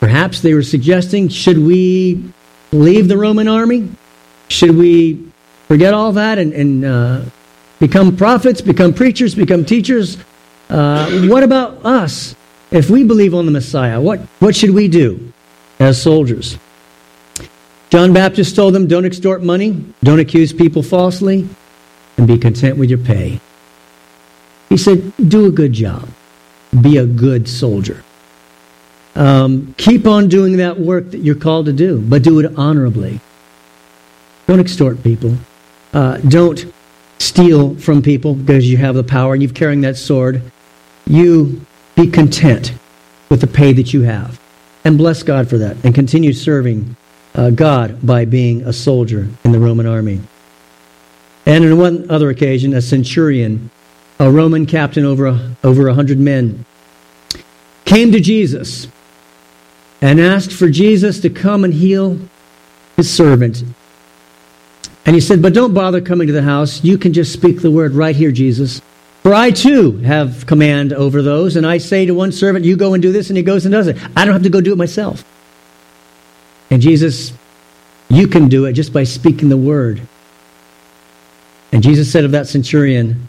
Perhaps 0.00 0.40
they 0.40 0.54
were 0.54 0.62
suggesting, 0.62 1.28
Should 1.28 1.58
we 1.58 2.24
leave 2.72 3.06
the 3.06 3.18
Roman 3.18 3.48
army? 3.48 3.90
Should 4.48 4.74
we 4.74 5.30
Forget 5.70 5.94
all 5.94 6.10
that 6.14 6.40
and, 6.40 6.52
and 6.52 6.84
uh, 6.84 7.22
become 7.78 8.16
prophets, 8.16 8.60
become 8.60 8.92
preachers, 8.92 9.36
become 9.36 9.64
teachers. 9.64 10.18
Uh, 10.68 11.28
what 11.28 11.44
about 11.44 11.86
us? 11.86 12.34
If 12.72 12.90
we 12.90 13.04
believe 13.04 13.36
on 13.36 13.46
the 13.46 13.52
Messiah, 13.52 14.00
what, 14.00 14.18
what 14.40 14.56
should 14.56 14.70
we 14.70 14.88
do 14.88 15.32
as 15.78 16.02
soldiers? 16.02 16.58
John 17.88 18.12
Baptist 18.12 18.56
told 18.56 18.74
them 18.74 18.88
don't 18.88 19.04
extort 19.04 19.44
money, 19.44 19.84
don't 20.02 20.18
accuse 20.18 20.52
people 20.52 20.82
falsely, 20.82 21.48
and 22.16 22.26
be 22.26 22.36
content 22.36 22.76
with 22.76 22.90
your 22.90 22.98
pay. 22.98 23.38
He 24.70 24.76
said, 24.76 25.12
do 25.28 25.46
a 25.46 25.52
good 25.52 25.72
job, 25.72 26.08
be 26.80 26.96
a 26.96 27.06
good 27.06 27.48
soldier. 27.48 28.02
Um, 29.14 29.72
keep 29.78 30.08
on 30.08 30.28
doing 30.28 30.56
that 30.56 30.80
work 30.80 31.12
that 31.12 31.18
you're 31.18 31.36
called 31.36 31.66
to 31.66 31.72
do, 31.72 32.00
but 32.00 32.24
do 32.24 32.40
it 32.40 32.56
honorably. 32.56 33.20
Don't 34.48 34.58
extort 34.58 35.04
people. 35.04 35.36
Uh, 35.92 36.18
don't 36.18 36.72
steal 37.18 37.74
from 37.76 38.02
people 38.02 38.34
because 38.34 38.70
you 38.70 38.76
have 38.76 38.94
the 38.94 39.04
power 39.04 39.34
and 39.34 39.42
you're 39.42 39.52
carrying 39.52 39.80
that 39.82 39.96
sword. 39.96 40.42
You 41.06 41.64
be 41.96 42.10
content 42.10 42.72
with 43.28 43.40
the 43.40 43.46
pay 43.46 43.72
that 43.72 43.92
you 43.92 44.02
have. 44.02 44.40
And 44.84 44.96
bless 44.96 45.22
God 45.22 45.48
for 45.48 45.58
that. 45.58 45.76
And 45.84 45.94
continue 45.94 46.32
serving 46.32 46.96
uh, 47.34 47.50
God 47.50 48.04
by 48.04 48.24
being 48.24 48.62
a 48.62 48.72
soldier 48.72 49.28
in 49.44 49.52
the 49.52 49.58
Roman 49.58 49.86
army. 49.86 50.20
And 51.46 51.64
on 51.64 51.78
one 51.78 52.10
other 52.10 52.30
occasion, 52.30 52.74
a 52.74 52.82
centurion, 52.82 53.70
a 54.18 54.30
Roman 54.30 54.66
captain 54.66 55.04
over 55.04 55.56
over 55.64 55.88
a 55.88 55.94
hundred 55.94 56.18
men, 56.18 56.64
came 57.84 58.12
to 58.12 58.20
Jesus 58.20 58.88
and 60.00 60.20
asked 60.20 60.52
for 60.52 60.68
Jesus 60.68 61.20
to 61.20 61.30
come 61.30 61.64
and 61.64 61.74
heal 61.74 62.18
his 62.96 63.12
servant 63.12 63.64
and 65.06 65.14
he 65.14 65.20
said, 65.20 65.42
But 65.42 65.54
don't 65.54 65.74
bother 65.74 66.00
coming 66.00 66.26
to 66.26 66.32
the 66.32 66.42
house. 66.42 66.84
You 66.84 66.98
can 66.98 67.12
just 67.12 67.32
speak 67.32 67.60
the 67.60 67.70
word 67.70 67.94
right 67.94 68.14
here, 68.14 68.32
Jesus. 68.32 68.80
For 69.22 69.34
I 69.34 69.50
too 69.50 69.98
have 69.98 70.46
command 70.46 70.92
over 70.92 71.22
those, 71.22 71.56
and 71.56 71.66
I 71.66 71.78
say 71.78 72.06
to 72.06 72.14
one 72.14 72.32
servant, 72.32 72.64
You 72.64 72.76
go 72.76 72.94
and 72.94 73.02
do 73.02 73.12
this, 73.12 73.28
and 73.28 73.36
he 73.36 73.42
goes 73.42 73.66
and 73.66 73.72
does 73.72 73.86
it. 73.86 73.96
I 74.16 74.24
don't 74.24 74.34
have 74.34 74.42
to 74.44 74.50
go 74.50 74.60
do 74.60 74.72
it 74.72 74.76
myself. 74.78 75.24
And 76.70 76.80
Jesus, 76.80 77.32
you 78.08 78.28
can 78.28 78.48
do 78.48 78.64
it 78.66 78.74
just 78.74 78.92
by 78.92 79.04
speaking 79.04 79.48
the 79.48 79.56
word. 79.56 80.00
And 81.72 81.82
Jesus 81.82 82.10
said 82.10 82.24
of 82.24 82.32
that 82.32 82.48
centurion, 82.48 83.28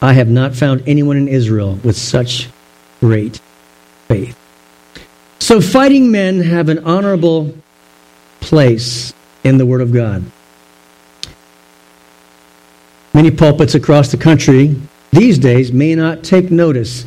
I 0.00 0.12
have 0.12 0.28
not 0.28 0.54
found 0.54 0.82
anyone 0.86 1.16
in 1.16 1.28
Israel 1.28 1.78
with 1.82 1.96
such 1.96 2.48
great 3.00 3.40
faith. 4.08 4.38
So 5.38 5.60
fighting 5.60 6.10
men 6.10 6.40
have 6.40 6.68
an 6.68 6.84
honorable 6.84 7.54
place 8.40 9.12
in 9.44 9.58
the 9.58 9.66
Word 9.66 9.80
of 9.80 9.92
God. 9.92 10.24
Many 13.12 13.30
pulpits 13.30 13.74
across 13.76 14.10
the 14.10 14.16
country 14.16 14.74
these 15.12 15.38
days 15.38 15.72
may 15.72 15.94
not 15.94 16.24
take 16.24 16.50
notice 16.50 17.04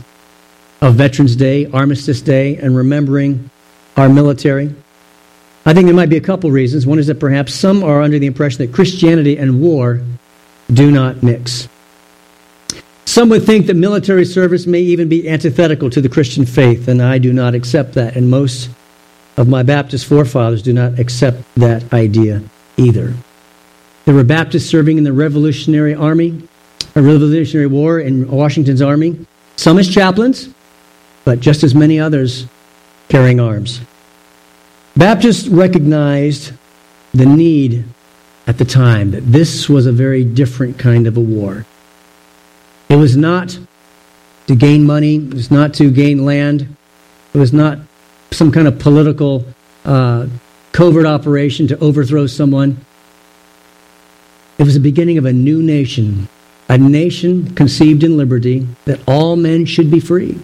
of 0.79 0.95
Veterans 0.95 1.35
Day, 1.35 1.65
Armistice 1.71 2.21
Day, 2.21 2.55
and 2.55 2.77
remembering 2.77 3.49
our 3.97 4.07
military. 4.07 4.73
I 5.65 5.73
think 5.73 5.87
there 5.87 5.95
might 5.95 6.09
be 6.09 6.15
a 6.15 6.21
couple 6.21 6.49
reasons. 6.49 6.87
One 6.87 6.99
is 6.99 7.07
that 7.07 7.19
perhaps 7.19 7.53
some 7.53 7.83
are 7.83 8.01
under 8.01 8.19
the 8.19 8.27
impression 8.27 8.65
that 8.65 8.73
Christianity 8.73 9.37
and 9.37 9.59
war 9.59 10.01
do 10.71 10.91
not 10.91 11.23
mix. 11.23 11.67
Some 13.03 13.29
would 13.29 13.45
think 13.45 13.65
that 13.65 13.73
military 13.73 14.23
service 14.23 14.67
may 14.67 14.79
even 14.79 15.09
be 15.09 15.27
antithetical 15.27 15.89
to 15.89 15.99
the 15.99 16.07
Christian 16.07 16.45
faith, 16.45 16.87
and 16.87 17.01
I 17.01 17.17
do 17.17 17.33
not 17.33 17.55
accept 17.55 17.93
that. 17.95 18.15
And 18.15 18.29
most 18.29 18.69
of 19.37 19.47
my 19.47 19.63
Baptist 19.63 20.05
forefathers 20.05 20.61
do 20.61 20.73
not 20.73 20.99
accept 20.99 21.43
that 21.55 21.93
idea 21.93 22.41
either. 22.75 23.13
There 24.05 24.15
were 24.15 24.23
Baptists 24.23 24.65
serving 24.65 24.97
in 24.97 25.03
the 25.03 25.13
Revolutionary 25.13 25.93
Army, 25.93 26.41
a 26.95 27.01
Revolutionary 27.01 27.67
War 27.67 27.99
in 27.99 28.29
Washington's 28.29 28.81
army, 28.81 29.25
some 29.55 29.77
as 29.77 29.93
chaplains, 29.93 30.49
but 31.25 31.39
just 31.39 31.63
as 31.63 31.75
many 31.75 31.99
others 31.99 32.47
carrying 33.09 33.39
arms. 33.39 33.81
Baptists 34.95 35.47
recognized 35.47 36.53
the 37.13 37.25
need 37.25 37.83
at 38.47 38.57
the 38.57 38.65
time 38.65 39.11
that 39.11 39.31
this 39.31 39.67
was 39.67 39.85
a 39.85 39.91
very 39.91 40.23
different 40.23 40.79
kind 40.79 41.05
of 41.05 41.17
a 41.17 41.21
war. 41.21 41.65
It 42.89 42.95
was 42.95 43.17
not 43.17 43.59
to 44.47 44.55
gain 44.55 44.85
money, 44.85 45.17
it 45.17 45.33
was 45.33 45.51
not 45.51 45.73
to 45.75 45.91
gain 45.91 46.25
land, 46.25 46.75
it 47.33 47.37
was 47.37 47.51
not 47.51 47.79
some 48.31 48.51
kind 48.51 48.67
of 48.67 48.79
political 48.79 49.45
uh, 49.85 50.27
covert 50.71 51.05
operation 51.05 51.67
to 51.67 51.79
overthrow 51.79 52.27
someone. 52.27 52.77
It 54.57 54.63
was 54.63 54.73
the 54.73 54.79
beginning 54.79 55.17
of 55.17 55.25
a 55.25 55.33
new 55.33 55.61
nation, 55.61 56.27
a 56.67 56.77
nation 56.77 57.53
conceived 57.55 58.03
in 58.03 58.17
liberty, 58.17 58.67
that 58.85 58.99
all 59.07 59.35
men 59.35 59.65
should 59.65 59.89
be 59.89 59.99
free, 59.99 60.39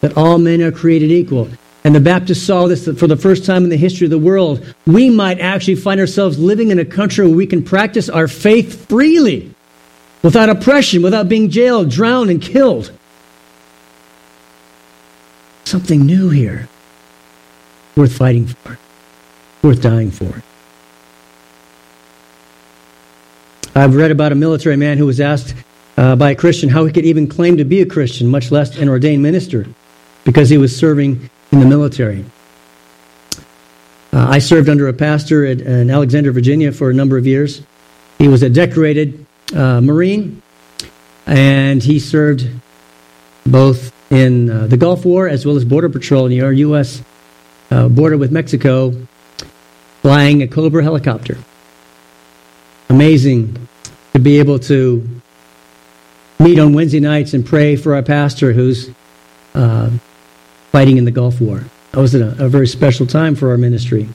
that 0.00 0.16
all 0.16 0.38
men 0.38 0.62
are 0.62 0.72
created 0.72 1.10
equal. 1.10 1.48
And 1.84 1.94
the 1.94 2.00
Baptists 2.00 2.42
saw 2.42 2.66
this 2.66 2.86
for 2.98 3.06
the 3.06 3.16
first 3.16 3.46
time 3.46 3.64
in 3.64 3.70
the 3.70 3.76
history 3.76 4.06
of 4.06 4.10
the 4.10 4.18
world. 4.18 4.74
We 4.86 5.08
might 5.08 5.40
actually 5.40 5.76
find 5.76 5.98
ourselves 6.00 6.38
living 6.38 6.70
in 6.70 6.78
a 6.78 6.84
country 6.84 7.26
where 7.26 7.36
we 7.36 7.46
can 7.46 7.62
practice 7.62 8.08
our 8.08 8.28
faith 8.28 8.88
freely, 8.88 9.54
without 10.22 10.50
oppression, 10.50 11.02
without 11.02 11.28
being 11.28 11.48
jailed, 11.48 11.90
drowned, 11.90 12.30
and 12.30 12.42
killed. 12.42 12.92
Something 15.64 16.04
new 16.04 16.28
here 16.30 16.68
worth 18.00 18.16
fighting 18.16 18.46
for, 18.46 18.78
worth 19.60 19.82
dying 19.82 20.10
for. 20.10 20.42
I've 23.74 23.94
read 23.94 24.10
about 24.10 24.32
a 24.32 24.34
military 24.34 24.76
man 24.76 24.96
who 24.96 25.04
was 25.04 25.20
asked 25.20 25.54
uh, 25.98 26.16
by 26.16 26.30
a 26.30 26.34
Christian 26.34 26.70
how 26.70 26.86
he 26.86 26.92
could 26.94 27.04
even 27.04 27.28
claim 27.28 27.58
to 27.58 27.64
be 27.64 27.82
a 27.82 27.86
Christian, 27.86 28.26
much 28.26 28.50
less 28.50 28.78
an 28.78 28.88
ordained 28.88 29.22
minister, 29.22 29.66
because 30.24 30.48
he 30.48 30.56
was 30.56 30.74
serving 30.74 31.28
in 31.52 31.60
the 31.60 31.66
military. 31.66 32.24
Uh, 34.14 34.28
I 34.30 34.38
served 34.38 34.70
under 34.70 34.88
a 34.88 34.94
pastor 34.94 35.44
at, 35.44 35.60
in 35.60 35.90
Alexandria, 35.90 36.32
Virginia 36.32 36.72
for 36.72 36.88
a 36.88 36.94
number 36.94 37.18
of 37.18 37.26
years. 37.26 37.60
He 38.16 38.28
was 38.28 38.42
a 38.42 38.48
decorated 38.48 39.26
uh, 39.54 39.82
Marine, 39.82 40.40
and 41.26 41.82
he 41.82 41.98
served 41.98 42.48
both 43.44 43.92
in 44.10 44.48
uh, 44.48 44.68
the 44.68 44.78
Gulf 44.78 45.04
War 45.04 45.28
as 45.28 45.44
well 45.44 45.56
as 45.56 45.66
Border 45.66 45.90
Patrol 45.90 46.28
in 46.28 46.42
our 46.42 46.52
U.S 46.54 47.02
uh, 47.70 47.88
border 47.88 48.16
with 48.16 48.30
Mexico 48.32 48.94
flying 50.02 50.42
a 50.42 50.48
Cobra 50.48 50.82
helicopter. 50.82 51.38
Amazing 52.88 53.68
to 54.12 54.18
be 54.18 54.38
able 54.38 54.58
to 54.60 55.06
meet 56.38 56.58
on 56.58 56.72
Wednesday 56.72 57.00
nights 57.00 57.34
and 57.34 57.44
pray 57.44 57.76
for 57.76 57.94
our 57.94 58.02
pastor 58.02 58.52
who's 58.52 58.90
uh, 59.54 59.90
fighting 60.72 60.96
in 60.96 61.04
the 61.04 61.10
Gulf 61.10 61.40
War. 61.40 61.64
That 61.92 62.00
was 62.00 62.14
a, 62.14 62.28
a 62.38 62.48
very 62.48 62.66
special 62.66 63.06
time 63.06 63.34
for 63.34 63.50
our 63.50 63.58
ministry. 63.58 64.08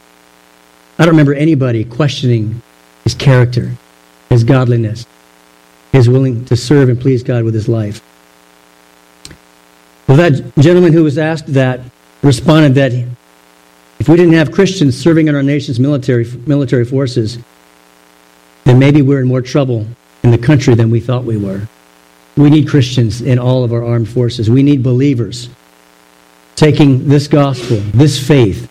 I 0.98 1.04
don't 1.06 1.14
remember 1.14 1.34
anybody 1.34 1.84
questioning 1.84 2.62
his 3.04 3.14
character, 3.14 3.76
his 4.30 4.44
godliness, 4.44 5.06
his 5.92 6.10
willing 6.10 6.46
to 6.46 6.56
serve 6.56 6.90
and 6.90 7.00
please 7.00 7.22
God 7.22 7.44
with 7.44 7.54
his 7.54 7.68
life. 7.68 8.02
Well, 10.08 10.18
that 10.18 10.54
gentleman 10.58 10.94
who 10.94 11.04
was 11.04 11.18
asked 11.18 11.48
that 11.54 11.82
responded 12.22 12.76
that 12.76 12.92
if 14.06 14.10
we 14.10 14.18
didn't 14.18 14.34
have 14.34 14.52
Christians 14.52 14.96
serving 14.96 15.30
in 15.30 15.34
our 15.34 15.42
nation's 15.42 15.80
military, 15.80 16.26
military 16.46 16.86
forces, 16.86 17.40
then 18.64 18.78
maybe 18.78 19.02
we're 19.02 19.20
in 19.20 19.28
more 19.28 19.42
trouble 19.42 19.88
in 20.22 20.30
the 20.30 20.38
country 20.38 20.76
than 20.76 20.92
we 20.92 21.00
thought 21.00 21.24
we 21.24 21.38
were. 21.38 21.68
We 22.38 22.52
need 22.52 22.70
Christians 22.70 23.24
in 23.24 23.40
all 23.40 23.64
of 23.64 23.74
our 23.74 23.84
armed 23.84 24.08
forces. 24.08 24.48
We 24.48 24.62
need 24.62 24.84
believers 24.84 25.50
taking 26.56 27.08
this 27.08 27.28
gospel, 27.28 27.78
this 27.96 28.24
faith, 28.24 28.70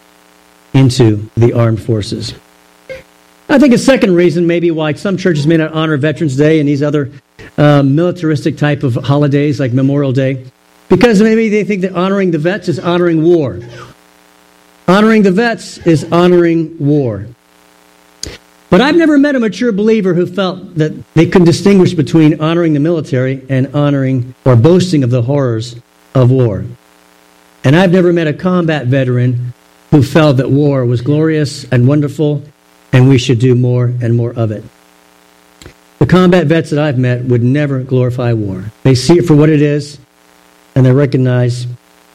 into 0.73 1.29
the 1.37 1.53
armed 1.53 1.83
forces. 1.83 2.35
I 3.49 3.59
think 3.59 3.75
a 3.75 3.79
second 3.79 4.15
reason, 4.15 4.47
maybe 4.47 4.71
why 4.71 4.93
some 4.93 5.17
churches 5.17 5.49
may 5.49 5.57
not 5.57 5.73
honor 5.73 5.97
Veterans 5.97 6.37
Day 6.37 6.61
and 6.61 6.69
these 6.69 6.81
other 6.81 7.11
uh, 7.59 7.83
militaristic 7.83 8.57
type 8.57 8.85
of 8.85 8.95
holidays 8.95 9.59
like 9.59 9.73
Memorial 9.73 10.13
Day, 10.13 10.47
because 10.89 11.21
maybe 11.21 11.49
they 11.49 11.65
think 11.65 11.81
that 11.83 11.97
honoring 11.97 12.31
the 12.31 12.39
vets 12.39 12.69
is 12.69 12.79
honoring 12.79 13.25
war. 13.25 13.59
Honoring 14.87 15.23
the 15.23 15.33
vets 15.33 15.79
is 15.79 16.05
honoring 16.13 16.77
war. 16.79 17.27
But 18.69 18.81
I've 18.81 18.97
never 18.97 19.17
met 19.17 19.37
a 19.37 19.41
mature 19.41 19.73
believer 19.73 20.15
who 20.15 20.27
felt 20.27 20.75
that 20.75 20.93
they 21.15 21.27
could 21.27 21.45
distinguish 21.45 21.95
between 21.95 22.41
honoring 22.41 22.75
the 22.75 22.81
military 22.81 23.47
and 23.49 23.75
honoring 23.75 24.35
or 24.45 24.57
boasting 24.57 25.05
of 25.05 25.11
the 25.11 25.23
horrors 25.23 25.77
of 26.15 26.31
war. 26.31 26.65
And 27.63 27.77
I've 27.77 27.93
never 27.93 28.13
met 28.13 28.27
a 28.27 28.33
combat 28.33 28.87
veteran 28.87 29.55
who 29.91 30.03
felt 30.03 30.39
that 30.39 30.51
war 30.51 30.85
was 30.85 31.01
glorious 31.01 31.65
and 31.71 31.87
wonderful 31.87 32.43
and 32.93 33.09
we 33.09 33.17
should 33.17 33.39
do 33.39 33.55
more 33.55 33.87
and 34.03 34.17
more 34.17 34.33
of 34.35 34.51
it. 34.51 34.65
The 35.99 36.07
combat 36.07 36.47
vets 36.47 36.71
that 36.71 36.79
I've 36.79 36.99
met 36.99 37.25
would 37.25 37.43
never 37.43 37.81
glorify 37.81 38.33
war. 38.33 38.65
They 38.83 38.95
see 38.95 39.19
it 39.19 39.27
for 39.27 39.35
what 39.35 39.49
it 39.49 39.63
is 39.63 39.99
and 40.75 40.85
they 40.85 40.93
recognize 40.93 41.67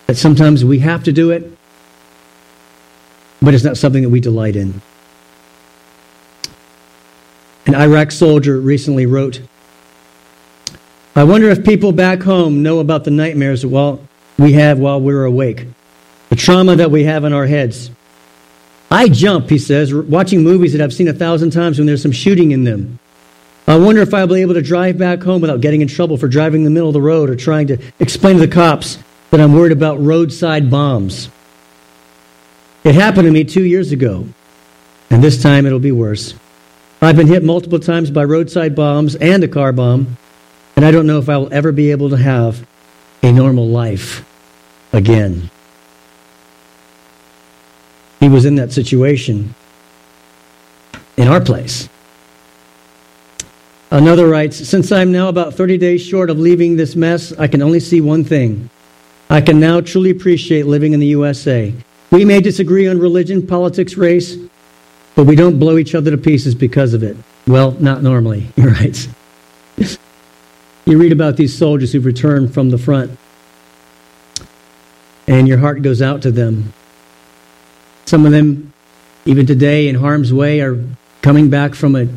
that 0.07 0.17
sometimes 0.17 0.65
we 0.65 0.79
have 0.79 1.03
to 1.05 1.11
do 1.11 1.31
it, 1.31 1.57
but 3.41 3.53
it's 3.53 3.63
not 3.63 3.77
something 3.77 4.03
that 4.03 4.09
we 4.09 4.19
delight 4.19 4.55
in. 4.55 4.81
An 7.65 7.75
Iraq 7.75 8.11
soldier 8.11 8.59
recently 8.59 9.05
wrote, 9.05 9.41
I 11.15 11.23
wonder 11.23 11.49
if 11.49 11.63
people 11.63 11.91
back 11.91 12.21
home 12.21 12.63
know 12.63 12.79
about 12.79 13.03
the 13.03 13.11
nightmares 13.11 13.65
while 13.65 13.99
we 14.37 14.53
have 14.53 14.79
while 14.79 15.01
we're 15.01 15.25
awake, 15.25 15.67
the 16.29 16.35
trauma 16.35 16.75
that 16.77 16.91
we 16.91 17.03
have 17.03 17.25
in 17.25 17.33
our 17.33 17.45
heads. 17.45 17.91
I 18.89 19.07
jump, 19.07 19.49
he 19.49 19.59
says, 19.59 19.93
watching 19.93 20.43
movies 20.43 20.71
that 20.73 20.81
I've 20.81 20.93
seen 20.93 21.07
a 21.07 21.13
thousand 21.13 21.51
times 21.51 21.77
when 21.77 21.85
there's 21.85 22.01
some 22.01 22.11
shooting 22.11 22.51
in 22.51 22.63
them. 22.63 22.99
I 23.67 23.77
wonder 23.77 24.01
if 24.01 24.13
I'll 24.15 24.25
be 24.25 24.41
able 24.41 24.55
to 24.55 24.63
drive 24.63 24.97
back 24.97 25.21
home 25.21 25.41
without 25.41 25.61
getting 25.61 25.81
in 25.81 25.87
trouble 25.87 26.17
for 26.17 26.27
driving 26.27 26.61
in 26.61 26.65
the 26.65 26.71
middle 26.71 26.89
of 26.89 26.93
the 26.93 27.01
road 27.01 27.29
or 27.29 27.35
trying 27.35 27.67
to 27.67 27.77
explain 27.99 28.37
to 28.37 28.47
the 28.47 28.51
cops 28.51 28.97
that 29.29 29.39
I'm 29.39 29.53
worried 29.53 29.71
about 29.71 30.01
roadside 30.03 30.71
bombs. 30.71 31.29
It 32.83 32.95
happened 32.95 33.25
to 33.25 33.31
me 33.31 33.43
two 33.43 33.65
years 33.65 33.91
ago, 33.91 34.25
and 35.09 35.23
this 35.23 35.41
time 35.41 35.65
it'll 35.65 35.79
be 35.79 35.91
worse. 35.91 36.33
I've 37.01 37.17
been 37.17 37.27
hit 37.27 37.43
multiple 37.43 37.79
times 37.79 38.09
by 38.09 38.23
roadside 38.23 38.75
bombs 38.75 39.15
and 39.15 39.43
a 39.43 39.47
car 39.47 39.71
bomb, 39.71 40.17
and 40.75 40.85
I 40.85 40.91
don't 40.91 41.07
know 41.07 41.19
if 41.19 41.27
I 41.27 41.37
will 41.37 41.53
ever 41.53 41.71
be 41.71 41.91
able 41.91 42.09
to 42.09 42.17
have 42.17 42.65
a 43.21 43.31
normal 43.31 43.67
life 43.67 44.25
again. 44.93 45.49
He 48.19 48.29
was 48.29 48.45
in 48.45 48.55
that 48.55 48.71
situation 48.71 49.55
in 51.17 51.27
our 51.27 51.41
place. 51.41 51.89
Another 53.91 54.27
writes 54.27 54.67
Since 54.67 54.91
I'm 54.91 55.11
now 55.11 55.29
about 55.29 55.53
30 55.53 55.77
days 55.77 56.01
short 56.01 56.29
of 56.29 56.39
leaving 56.39 56.75
this 56.77 56.95
mess, 56.95 57.33
I 57.33 57.47
can 57.47 57.61
only 57.61 57.79
see 57.79 57.99
one 58.01 58.23
thing. 58.23 58.69
I 59.29 59.41
can 59.41 59.59
now 59.59 59.81
truly 59.81 60.11
appreciate 60.11 60.65
living 60.65 60.93
in 60.93 60.99
the 60.99 61.07
USA. 61.07 61.73
We 62.11 62.25
may 62.25 62.41
disagree 62.41 62.87
on 62.87 62.99
religion, 62.99 63.45
politics, 63.45 63.95
race, 63.95 64.35
but 65.15 65.25
we 65.25 65.35
don't 65.35 65.59
blow 65.59 65.77
each 65.77 65.93
other 65.93 66.11
to 66.11 66.17
pieces 66.17 66.55
because 66.55 66.93
of 66.93 67.03
it. 67.03 67.15
Well, 67.45 67.71
not 67.71 68.01
normally, 68.01 68.41
he 68.55 68.63
writes. 68.63 69.07
you 69.77 70.97
read 70.97 71.11
about 71.11 71.37
these 71.37 71.55
soldiers 71.55 71.93
who've 71.93 72.05
returned 72.05 72.53
from 72.53 72.69
the 72.69 72.77
front, 72.77 73.17
and 75.27 75.47
your 75.47 75.59
heart 75.59 75.81
goes 75.81 76.01
out 76.01 76.23
to 76.23 76.31
them. 76.31 76.73
Some 78.05 78.25
of 78.25 78.31
them, 78.31 78.73
even 79.25 79.45
today, 79.45 79.87
in 79.87 79.95
harm's 79.95 80.33
way, 80.33 80.61
are 80.61 80.83
coming 81.21 81.49
back 81.51 81.75
from 81.75 81.95
a 81.95 82.07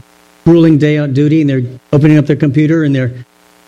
grueling 0.44 0.78
day 0.78 0.96
on 0.96 1.12
duty, 1.12 1.42
and 1.42 1.50
they're 1.50 1.78
opening 1.92 2.16
up 2.16 2.26
their 2.26 2.37
computer 2.37 2.85
and 2.85 2.94
they're 2.94 3.24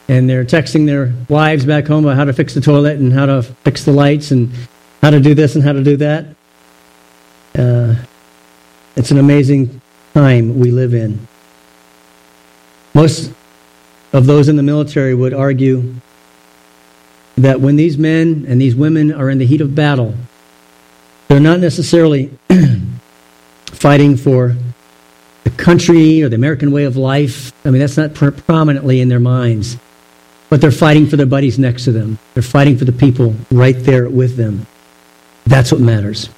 and 0.06 0.28
they're 0.28 0.44
texting 0.44 0.84
their 0.84 1.14
wives 1.30 1.64
back 1.64 1.86
home 1.86 2.04
about 2.04 2.16
how 2.16 2.24
to 2.24 2.32
fix 2.34 2.52
the 2.52 2.60
toilet 2.60 2.98
and 2.98 3.12
how 3.12 3.24
to 3.24 3.42
fix 3.42 3.84
the 3.84 3.92
lights 3.92 4.30
and 4.30 4.50
how 5.04 5.10
to 5.10 5.20
do 5.20 5.34
this 5.34 5.54
and 5.54 5.62
how 5.62 5.74
to 5.74 5.84
do 5.84 5.98
that. 5.98 6.24
Uh, 7.54 7.94
it's 8.96 9.10
an 9.10 9.18
amazing 9.18 9.82
time 10.14 10.58
we 10.58 10.70
live 10.70 10.94
in. 10.94 11.28
Most 12.94 13.30
of 14.14 14.24
those 14.24 14.48
in 14.48 14.56
the 14.56 14.62
military 14.62 15.14
would 15.14 15.34
argue 15.34 15.92
that 17.36 17.60
when 17.60 17.76
these 17.76 17.98
men 17.98 18.46
and 18.48 18.58
these 18.58 18.74
women 18.74 19.12
are 19.12 19.28
in 19.28 19.36
the 19.36 19.44
heat 19.44 19.60
of 19.60 19.74
battle, 19.74 20.14
they're 21.28 21.38
not 21.38 21.60
necessarily 21.60 22.30
fighting 23.66 24.16
for 24.16 24.56
the 25.42 25.50
country 25.50 26.22
or 26.22 26.30
the 26.30 26.36
American 26.36 26.72
way 26.72 26.84
of 26.84 26.96
life. 26.96 27.52
I 27.66 27.70
mean, 27.70 27.80
that's 27.80 27.98
not 27.98 28.14
pr- 28.14 28.30
prominently 28.30 29.02
in 29.02 29.10
their 29.10 29.20
minds. 29.20 29.76
But 30.48 30.62
they're 30.62 30.70
fighting 30.70 31.06
for 31.06 31.16
their 31.16 31.26
buddies 31.26 31.58
next 31.58 31.84
to 31.84 31.92
them. 31.92 32.18
They're 32.32 32.42
fighting 32.42 32.78
for 32.78 32.86
the 32.86 32.92
people 32.92 33.34
right 33.50 33.76
there 33.78 34.08
with 34.08 34.36
them. 34.36 34.66
That's 35.46 35.70
what 35.70 35.80
matters. 35.80 36.30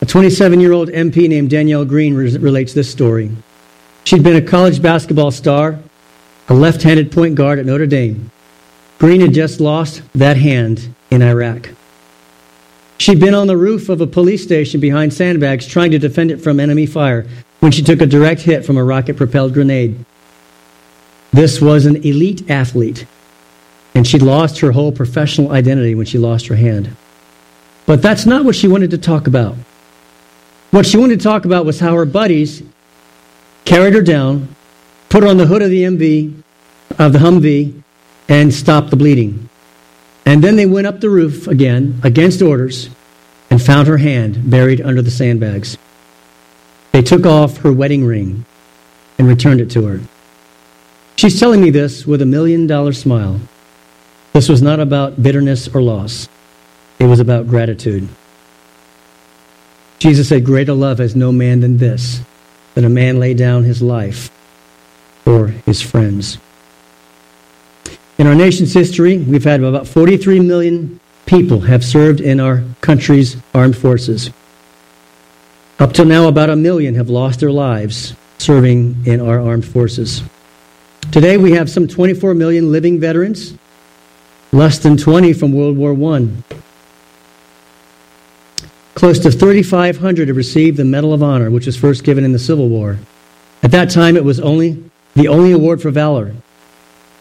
A 0.00 0.06
27 0.06 0.60
year 0.60 0.72
old 0.72 0.88
MP 0.88 1.28
named 1.28 1.50
Danielle 1.50 1.84
Green 1.84 2.14
re- 2.14 2.36
relates 2.36 2.72
this 2.72 2.90
story. 2.90 3.30
She'd 4.04 4.22
been 4.22 4.36
a 4.36 4.42
college 4.42 4.80
basketball 4.80 5.30
star, 5.30 5.78
a 6.48 6.54
left 6.54 6.82
handed 6.82 7.12
point 7.12 7.34
guard 7.34 7.58
at 7.58 7.66
Notre 7.66 7.86
Dame. 7.86 8.30
Green 8.98 9.20
had 9.20 9.34
just 9.34 9.60
lost 9.60 10.02
that 10.14 10.36
hand 10.36 10.94
in 11.10 11.22
Iraq. 11.22 11.70
She'd 12.98 13.20
been 13.20 13.34
on 13.34 13.46
the 13.46 13.56
roof 13.56 13.88
of 13.88 14.00
a 14.00 14.06
police 14.06 14.42
station 14.42 14.80
behind 14.80 15.12
sandbags 15.12 15.66
trying 15.66 15.92
to 15.92 15.98
defend 15.98 16.30
it 16.30 16.40
from 16.40 16.58
enemy 16.58 16.86
fire 16.86 17.26
when 17.60 17.70
she 17.70 17.82
took 17.82 18.00
a 18.00 18.06
direct 18.06 18.40
hit 18.40 18.64
from 18.64 18.76
a 18.76 18.82
rocket 18.82 19.16
propelled 19.16 19.54
grenade. 19.54 20.04
This 21.32 21.60
was 21.60 21.86
an 21.86 21.96
elite 21.96 22.50
athlete, 22.50 23.06
and 23.94 24.06
she 24.06 24.18
lost 24.18 24.60
her 24.60 24.72
whole 24.72 24.90
professional 24.90 25.52
identity 25.52 25.94
when 25.94 26.06
she 26.06 26.18
lost 26.18 26.46
her 26.48 26.56
hand. 26.56 26.96
But 27.88 28.02
that's 28.02 28.26
not 28.26 28.44
what 28.44 28.54
she 28.54 28.68
wanted 28.68 28.90
to 28.90 28.98
talk 28.98 29.26
about. 29.26 29.56
What 30.72 30.84
she 30.84 30.98
wanted 30.98 31.20
to 31.20 31.24
talk 31.24 31.46
about 31.46 31.64
was 31.64 31.80
how 31.80 31.94
her 31.94 32.04
buddies 32.04 32.62
carried 33.64 33.94
her 33.94 34.02
down, 34.02 34.54
put 35.08 35.22
her 35.22 35.28
on 35.30 35.38
the 35.38 35.46
hood 35.46 35.62
of 35.62 35.70
the 35.70 35.84
MV, 35.84 36.42
of 36.98 37.14
the 37.14 37.18
Humvee, 37.18 37.82
and 38.28 38.52
stopped 38.52 38.90
the 38.90 38.96
bleeding. 38.96 39.48
And 40.26 40.44
then 40.44 40.56
they 40.56 40.66
went 40.66 40.86
up 40.86 41.00
the 41.00 41.08
roof 41.08 41.46
again, 41.46 41.98
against 42.04 42.42
orders, 42.42 42.90
and 43.48 43.62
found 43.62 43.88
her 43.88 43.96
hand 43.96 44.50
buried 44.50 44.82
under 44.82 45.00
the 45.00 45.10
sandbags. 45.10 45.78
They 46.92 47.00
took 47.00 47.24
off 47.24 47.56
her 47.58 47.72
wedding 47.72 48.04
ring 48.04 48.44
and 49.16 49.26
returned 49.26 49.62
it 49.62 49.70
to 49.70 49.86
her. 49.86 50.00
She's 51.16 51.40
telling 51.40 51.62
me 51.62 51.70
this 51.70 52.06
with 52.06 52.20
a 52.20 52.26
million 52.26 52.66
dollar 52.66 52.92
smile. 52.92 53.40
This 54.34 54.46
was 54.46 54.60
not 54.60 54.78
about 54.78 55.22
bitterness 55.22 55.74
or 55.74 55.80
loss, 55.80 56.28
it 56.98 57.06
was 57.06 57.20
about 57.20 57.48
gratitude. 57.48 58.08
Jesus 59.98 60.28
said, 60.28 60.44
Greater 60.44 60.74
love 60.74 60.98
has 60.98 61.16
no 61.16 61.32
man 61.32 61.60
than 61.60 61.78
this, 61.78 62.20
that 62.74 62.84
a 62.84 62.88
man 62.88 63.18
lay 63.18 63.34
down 63.34 63.64
his 63.64 63.82
life 63.82 64.30
for 65.24 65.48
his 65.48 65.82
friends. 65.82 66.38
In 68.16 68.26
our 68.26 68.34
nation's 68.34 68.72
history, 68.72 69.18
we've 69.18 69.44
had 69.44 69.62
about 69.62 69.86
43 69.86 70.40
million 70.40 70.98
people 71.26 71.60
have 71.60 71.84
served 71.84 72.20
in 72.20 72.40
our 72.40 72.64
country's 72.80 73.36
armed 73.54 73.76
forces. 73.76 74.30
Up 75.78 75.92
till 75.92 76.06
now, 76.06 76.26
about 76.26 76.50
a 76.50 76.56
million 76.56 76.94
have 76.96 77.08
lost 77.08 77.40
their 77.40 77.52
lives 77.52 78.14
serving 78.38 79.06
in 79.06 79.20
our 79.20 79.40
armed 79.40 79.66
forces. 79.66 80.22
Today, 81.12 81.36
we 81.36 81.52
have 81.52 81.70
some 81.70 81.86
24 81.86 82.34
million 82.34 82.72
living 82.72 82.98
veterans, 82.98 83.56
less 84.52 84.78
than 84.78 84.96
20 84.96 85.32
from 85.32 85.52
World 85.52 85.76
War 85.76 85.92
I. 86.14 86.28
close 88.98 89.20
to 89.20 89.30
3,500 89.30 90.26
have 90.26 90.36
received 90.36 90.76
the 90.76 90.84
Medal 90.84 91.14
of 91.14 91.22
Honor, 91.22 91.52
which 91.52 91.66
was 91.66 91.76
first 91.76 92.02
given 92.02 92.24
in 92.24 92.32
the 92.32 92.38
Civil 92.38 92.68
War. 92.68 92.98
At 93.62 93.70
that 93.70 93.90
time, 93.90 94.16
it 94.16 94.24
was 94.24 94.40
only 94.40 94.82
the 95.14 95.28
only 95.28 95.52
award 95.52 95.80
for 95.80 95.92
valor. 95.92 96.34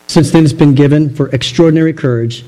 Since 0.08 0.32
then, 0.32 0.44
it's 0.44 0.54
been 0.54 0.74
given 0.74 1.14
for 1.14 1.30
extraordinary 1.30 1.94
courage, 1.94 2.46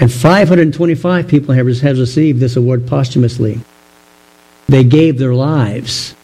and 0.00 0.10
525 0.10 1.28
people 1.28 1.54
have, 1.54 1.66
have 1.66 1.98
received 1.98 2.40
this 2.40 2.56
award 2.56 2.86
posthumously. 2.86 3.60
They 4.70 4.84
gave 4.84 5.18
their 5.18 5.34
lives 5.34 6.14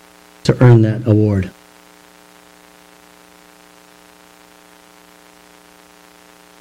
to 0.45 0.57
earn 0.65 0.81
that 0.83 1.07
award. 1.07 1.51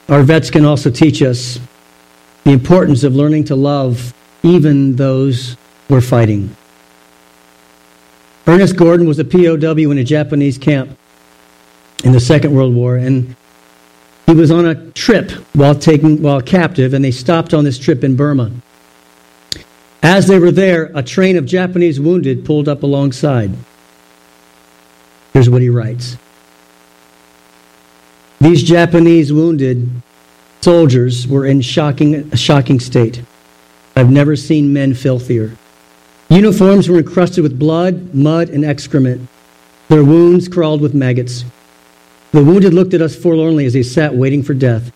Our 0.09 0.23
vets 0.23 0.49
can 0.49 0.65
also 0.65 0.91
teach 0.91 1.21
us 1.21 1.61
the 2.43 2.51
importance 2.51 3.05
of 3.05 3.15
learning 3.15 3.45
to 3.45 3.55
love 3.55 4.13
even 4.43 4.97
those 4.97 5.55
we're 5.89 6.01
fighting. 6.01 6.55
Ernest 8.45 8.75
Gordon 8.75 9.07
was 9.07 9.19
a 9.19 9.25
POW 9.25 9.91
in 9.91 9.97
a 9.97 10.03
Japanese 10.03 10.57
camp 10.57 10.97
in 12.03 12.11
the 12.11 12.19
Second 12.19 12.53
World 12.53 12.73
War, 12.73 12.95
and 12.95 13.35
he 14.25 14.33
was 14.33 14.51
on 14.51 14.65
a 14.65 14.91
trip 14.91 15.31
while 15.53 15.75
taken 15.75 16.21
while 16.21 16.41
captive, 16.41 16.93
and 16.93 17.03
they 17.03 17.11
stopped 17.11 17.53
on 17.53 17.63
this 17.63 17.77
trip 17.77 18.03
in 18.03 18.15
Burma. 18.15 18.51
As 20.03 20.27
they 20.27 20.39
were 20.39 20.51
there, 20.51 20.91
a 20.93 21.03
train 21.03 21.37
of 21.37 21.45
Japanese 21.45 21.99
wounded 21.99 22.45
pulled 22.45 22.69
up 22.69 22.83
alongside. 22.83 23.51
Here's 25.33 25.49
what 25.49 25.61
he 25.61 25.69
writes. 25.69 26.17
These 28.39 28.63
Japanese 28.63 29.33
wounded 29.33 29.89
soldiers 30.61 31.27
were 31.27 31.45
in 31.45 31.61
shocking, 31.61 32.15
a 32.31 32.37
shocking 32.37 32.79
state. 32.79 33.21
I've 33.95 34.11
never 34.11 34.35
seen 34.35 34.71
men 34.71 34.93
filthier. 34.93 35.57
Uniforms 36.29 36.89
were 36.89 36.97
encrusted 36.97 37.41
with 37.41 37.57
blood, 37.57 38.13
mud, 38.13 38.49
and 38.49 38.65
excrement. 38.65 39.27
Their 39.87 40.03
wounds 40.03 40.47
crawled 40.47 40.81
with 40.81 40.93
maggots. 40.93 41.45
The 42.31 42.43
wounded 42.43 42.73
looked 42.73 42.93
at 42.93 43.01
us 43.01 43.15
forlornly 43.15 43.65
as 43.65 43.73
they 43.73 43.83
sat 43.83 44.13
waiting 44.13 44.43
for 44.43 44.53
death. 44.53 44.91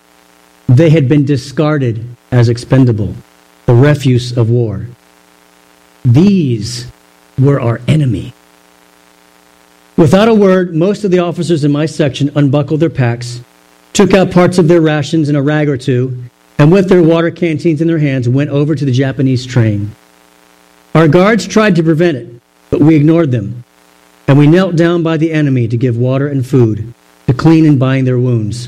They 0.68 0.90
had 0.90 1.08
been 1.08 1.26
discarded 1.26 2.06
as 2.32 2.50
expendable, 2.50 3.16
the 3.66 3.74
refuse 3.74 4.38
of 4.38 4.50
war. 4.50 4.88
These 6.04 6.88
were 7.40 7.62
our 7.62 7.80
enemy. 7.88 8.34
Without 9.98 10.28
a 10.28 10.34
word, 10.34 10.76
most 10.76 11.04
of 11.04 11.12
the 11.12 11.20
officers 11.20 11.64
in 11.64 11.72
my 11.72 11.86
section 11.86 12.32
unbuckled 12.36 12.80
their 12.80 12.90
packs, 12.90 13.42
took 13.94 14.14
out 14.14 14.32
parts 14.32 14.58
of 14.58 14.68
their 14.68 14.82
rations 14.82 15.30
and 15.30 15.38
a 15.38 15.42
rag 15.42 15.70
or 15.70 15.78
two, 15.78 16.24
and 16.58 16.72
with 16.72 16.90
their 16.90 17.04
water 17.04 17.32
canteens 17.32 17.82
in 17.82 17.88
their 17.88 18.00
hands, 18.00 18.28
went 18.28 18.50
over 18.50 18.76
to 18.76 18.86
the 18.86 18.92
Japanese 18.92 19.46
train. 19.46 19.92
Our 20.94 21.08
guards 21.08 21.48
tried 21.48 21.76
to 21.78 21.84
prevent 21.84 22.18
it, 22.18 22.42
but 22.70 22.82
we 22.82 22.96
ignored 22.96 23.32
them, 23.32 23.64
and 24.28 24.38
we 24.38 24.48
knelt 24.48 24.76
down 24.76 25.04
by 25.04 25.18
the 25.18 25.32
enemy 25.32 25.68
to 25.70 25.78
give 25.78 25.96
water 25.96 26.28
and 26.28 26.46
food, 26.46 26.94
to 27.28 27.34
clean 27.34 27.66
and 27.66 27.80
bind 27.80 28.06
their 28.06 28.20
wounds. 28.20 28.68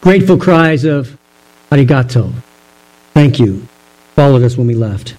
Grateful 0.00 0.38
cries 0.38 0.84
of 0.84 1.18
arigato, 1.70 2.32
thank 3.14 3.40
you, 3.40 3.66
followed 4.14 4.42
us 4.42 4.56
when 4.56 4.68
we 4.68 4.74
left. 4.74 5.16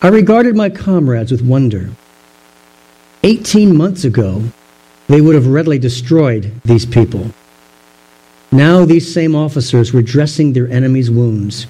I 0.00 0.08
regarded 0.08 0.56
my 0.56 0.70
comrades 0.70 1.30
with 1.30 1.42
wonder. 1.42 1.90
18 3.24 3.76
months 3.76 4.04
ago, 4.04 4.44
they 5.08 5.20
would 5.20 5.34
have 5.34 5.48
readily 5.48 5.78
destroyed 5.78 6.52
these 6.64 6.86
people. 6.86 7.30
Now, 8.50 8.84
these 8.84 9.12
same 9.12 9.34
officers 9.34 9.92
were 9.92 10.02
dressing 10.02 10.52
their 10.52 10.68
enemies' 10.68 11.10
wounds. 11.10 11.66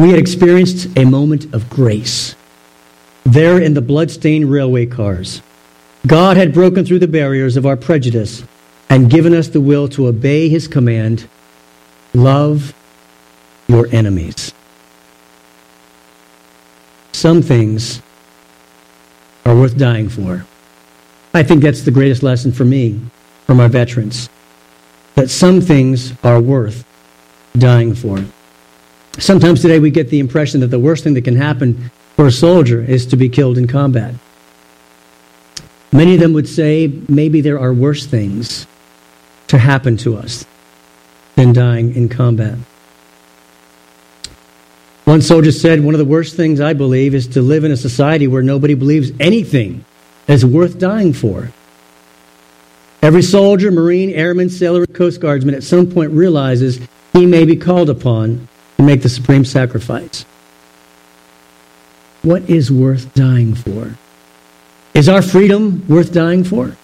We 0.00 0.08
had 0.08 0.18
experienced 0.18 0.96
a 0.96 1.04
moment 1.04 1.52
of 1.52 1.68
grace 1.68 2.34
there 3.24 3.60
in 3.60 3.74
the 3.74 3.82
blood-stained 3.82 4.50
railway 4.50 4.86
cars. 4.86 5.42
God 6.06 6.38
had 6.38 6.54
broken 6.54 6.86
through 6.86 7.00
the 7.00 7.06
barriers 7.06 7.58
of 7.58 7.66
our 7.66 7.76
prejudice 7.76 8.42
and 8.88 9.10
given 9.10 9.34
us 9.34 9.48
the 9.48 9.60
will 9.60 9.88
to 9.88 10.06
obey 10.06 10.48
his 10.48 10.66
command 10.66 11.28
love 12.14 12.72
your 13.68 13.88
enemies. 13.92 14.54
Some 17.12 17.42
things 17.42 18.00
are 19.44 19.54
worth 19.54 19.76
dying 19.76 20.08
for. 20.08 20.46
I 21.34 21.42
think 21.42 21.62
that's 21.62 21.82
the 21.82 21.90
greatest 21.90 22.22
lesson 22.22 22.52
for 22.52 22.64
me 22.64 22.98
from 23.44 23.60
our 23.60 23.68
veterans. 23.68 24.30
That 25.16 25.28
some 25.28 25.60
things 25.60 26.14
are 26.24 26.40
worth 26.40 26.86
dying 27.58 27.94
for. 27.94 28.24
Sometimes 29.18 29.60
today 29.60 29.78
we 29.78 29.90
get 29.90 30.08
the 30.08 30.20
impression 30.20 30.60
that 30.60 30.68
the 30.68 30.78
worst 30.78 31.04
thing 31.04 31.14
that 31.14 31.24
can 31.24 31.36
happen 31.36 31.90
for 32.16 32.26
a 32.26 32.32
soldier 32.32 32.82
is 32.82 33.06
to 33.06 33.16
be 33.16 33.28
killed 33.28 33.58
in 33.58 33.66
combat. 33.66 34.14
Many 35.92 36.14
of 36.14 36.20
them 36.20 36.32
would 36.34 36.48
say 36.48 36.92
maybe 37.08 37.40
there 37.40 37.58
are 37.58 37.72
worse 37.72 38.06
things 38.06 38.66
to 39.48 39.58
happen 39.58 39.96
to 39.98 40.16
us 40.16 40.46
than 41.34 41.52
dying 41.52 41.94
in 41.96 42.08
combat. 42.08 42.56
One 45.04 45.22
soldier 45.22 45.50
said, 45.50 45.82
One 45.82 45.94
of 45.94 45.98
the 45.98 46.04
worst 46.04 46.36
things 46.36 46.60
I 46.60 46.72
believe 46.72 47.14
is 47.14 47.26
to 47.28 47.42
live 47.42 47.64
in 47.64 47.72
a 47.72 47.76
society 47.76 48.28
where 48.28 48.42
nobody 48.42 48.74
believes 48.74 49.10
anything 49.18 49.84
is 50.28 50.46
worth 50.46 50.78
dying 50.78 51.12
for. 51.12 51.50
Every 53.02 53.22
soldier, 53.22 53.72
Marine, 53.72 54.10
Airman, 54.10 54.50
Sailor, 54.50 54.86
Coast 54.86 55.20
Guardsman 55.20 55.54
at 55.54 55.64
some 55.64 55.90
point 55.90 56.12
realizes 56.12 56.78
he 57.12 57.26
may 57.26 57.44
be 57.44 57.56
called 57.56 57.90
upon 57.90 58.46
to 58.80 58.86
make 58.86 59.02
the 59.02 59.10
supreme 59.10 59.44
sacrifice. 59.44 60.24
What 62.22 62.48
is 62.48 62.72
worth 62.72 63.12
dying 63.14 63.54
for? 63.54 63.94
Is 64.94 65.06
our 65.06 65.20
freedom 65.20 65.86
worth 65.86 66.14
dying 66.14 66.44
for? 66.44 66.76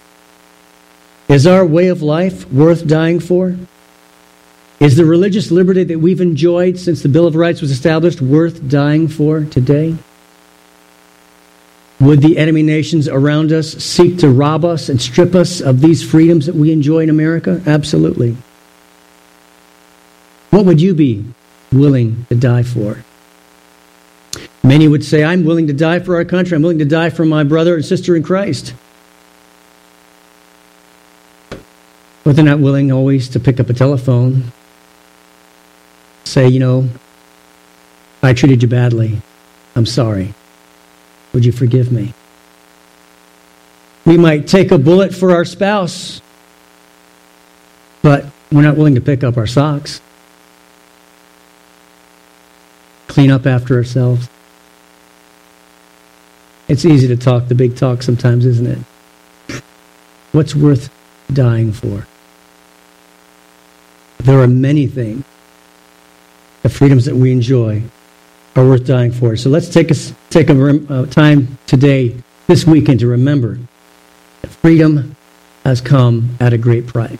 Is 1.29 1.47
our 1.47 1.65
way 1.65 1.89
of 1.89 2.03
life 2.03 2.51
worth 2.53 2.87
dying 2.87 3.19
for? 3.19 3.57
Is 4.79 4.97
the 4.97 5.07
religious 5.07 5.51
liberty 5.51 5.85
that 5.85 5.99
we've 5.99 6.21
enjoyed 6.21 6.79
since 6.79 7.03
the 7.03 7.09
Bill 7.09 7.27
of 7.27 7.35
Rights 7.35 7.63
was 7.63 7.71
established 7.71 8.21
worth 8.21 8.69
dying 8.69 9.09
for 9.09 9.45
today? 9.45 9.97
Would 11.99 12.21
the 12.21 12.37
enemy 12.37 12.63
nations 12.63 13.09
around 13.09 13.53
us 13.53 13.73
seek 13.73 14.19
to 14.19 14.29
rob 14.29 14.67
us 14.67 14.91
and 14.91 15.01
strip 15.01 15.35
us 15.35 15.63
of 15.63 15.81
these 15.81 16.03
freedoms 16.03 16.45
that 16.45 16.55
we 16.55 16.73
enjoy 16.73 17.05
in 17.05 17.09
America? 17.09 17.63
Absolutely. 17.67 18.37
What 20.51 20.67
would 20.67 20.79
you 20.79 20.93
be 20.93 21.25
willing 21.73 22.27
to 22.29 22.35
die 22.35 22.63
for? 22.63 23.05
Many 24.63 24.89
would 24.89 25.05
say, 25.05 25.23
I'm 25.23 25.45
willing 25.45 25.69
to 25.69 25.73
die 25.73 26.01
for 26.01 26.17
our 26.17 26.25
country. 26.25 26.57
I'm 26.57 26.63
willing 26.63 26.81
to 26.81 26.85
die 26.85 27.11
for 27.11 27.25
my 27.25 27.45
brother 27.45 27.77
and 27.77 27.85
sister 27.85 28.17
in 28.17 28.23
Christ. 28.23 28.75
But 32.25 32.35
they're 32.35 32.45
not 32.45 32.59
willing 32.59 32.91
always 32.91 33.29
to 33.31 33.41
pick 33.41 33.61
up 33.61 33.71
a 33.71 33.75
telephone, 33.75 34.53
say, 36.25 36.49
you 36.49 36.59
know, 36.59 36.89
I 38.23 38.33
treated 38.33 38.63
you 38.63 38.69
badly. 38.69 39.23
I'm 39.77 39.87
sorry. 39.87 40.35
Would 41.33 41.45
you 41.45 41.53
forgive 41.53 41.93
me? 41.93 42.13
We 44.05 44.17
might 44.17 44.49
take 44.49 44.73
a 44.73 44.79
bullet 44.79 45.15
for 45.15 45.31
our 45.33 45.45
spouse, 45.45 46.21
but 48.03 48.25
we're 48.51 48.63
not 48.63 48.77
willing 48.77 48.97
to 48.97 49.01
pick 49.01 49.23
up 49.23 49.37
our 49.37 49.47
socks, 49.47 50.01
clean 53.17 53.31
up 53.31 53.47
after 53.47 53.77
ourselves. 53.77 54.29
It's 56.69 56.85
easy 56.85 57.09
to 57.09 57.17
talk 57.17 57.49
the 57.49 57.55
big 57.55 57.75
talk 57.75 58.03
sometimes, 58.03 58.45
isn't 58.45 58.67
it? 58.67 59.63
What's 60.33 60.55
worth 60.55 60.93
dying 61.33 61.73
for? 61.73 62.07
There 64.19 64.39
are 64.39 64.47
many 64.47 64.87
things, 64.87 65.25
the 66.63 66.69
freedoms 66.69 67.07
that 67.07 67.17
we 67.17 67.33
enjoy, 67.33 67.85
are 68.55 68.67
worth 68.67 68.85
dying 68.85 69.13
for. 69.13 69.35
So 69.35 69.49
let's 69.49 69.71
take 69.71 69.91
a, 69.91 69.95
take 70.29 70.51
a 70.51 70.93
uh, 70.93 71.07
time 71.07 71.57
today, 71.67 72.15
this 72.49 72.67
weekend, 72.67 73.01
to 73.01 73.07
remember 73.07 73.59
that 74.43 74.51
freedom 74.51 75.17
has 75.65 75.81
come 75.81 76.37
at 76.39 76.53
a 76.53 76.59
great 76.59 76.87
price. 76.87 77.17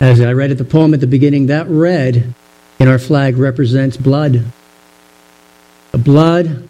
As 0.00 0.20
I 0.20 0.32
read 0.32 0.50
at 0.50 0.58
the 0.58 0.64
poem 0.64 0.94
at 0.94 1.00
the 1.00 1.06
beginning, 1.06 1.46
that 1.46 1.68
red 1.68 2.34
in 2.80 2.88
our 2.88 2.98
flag 2.98 3.36
represents 3.36 3.96
blood. 3.96 4.44
Blood 6.04 6.68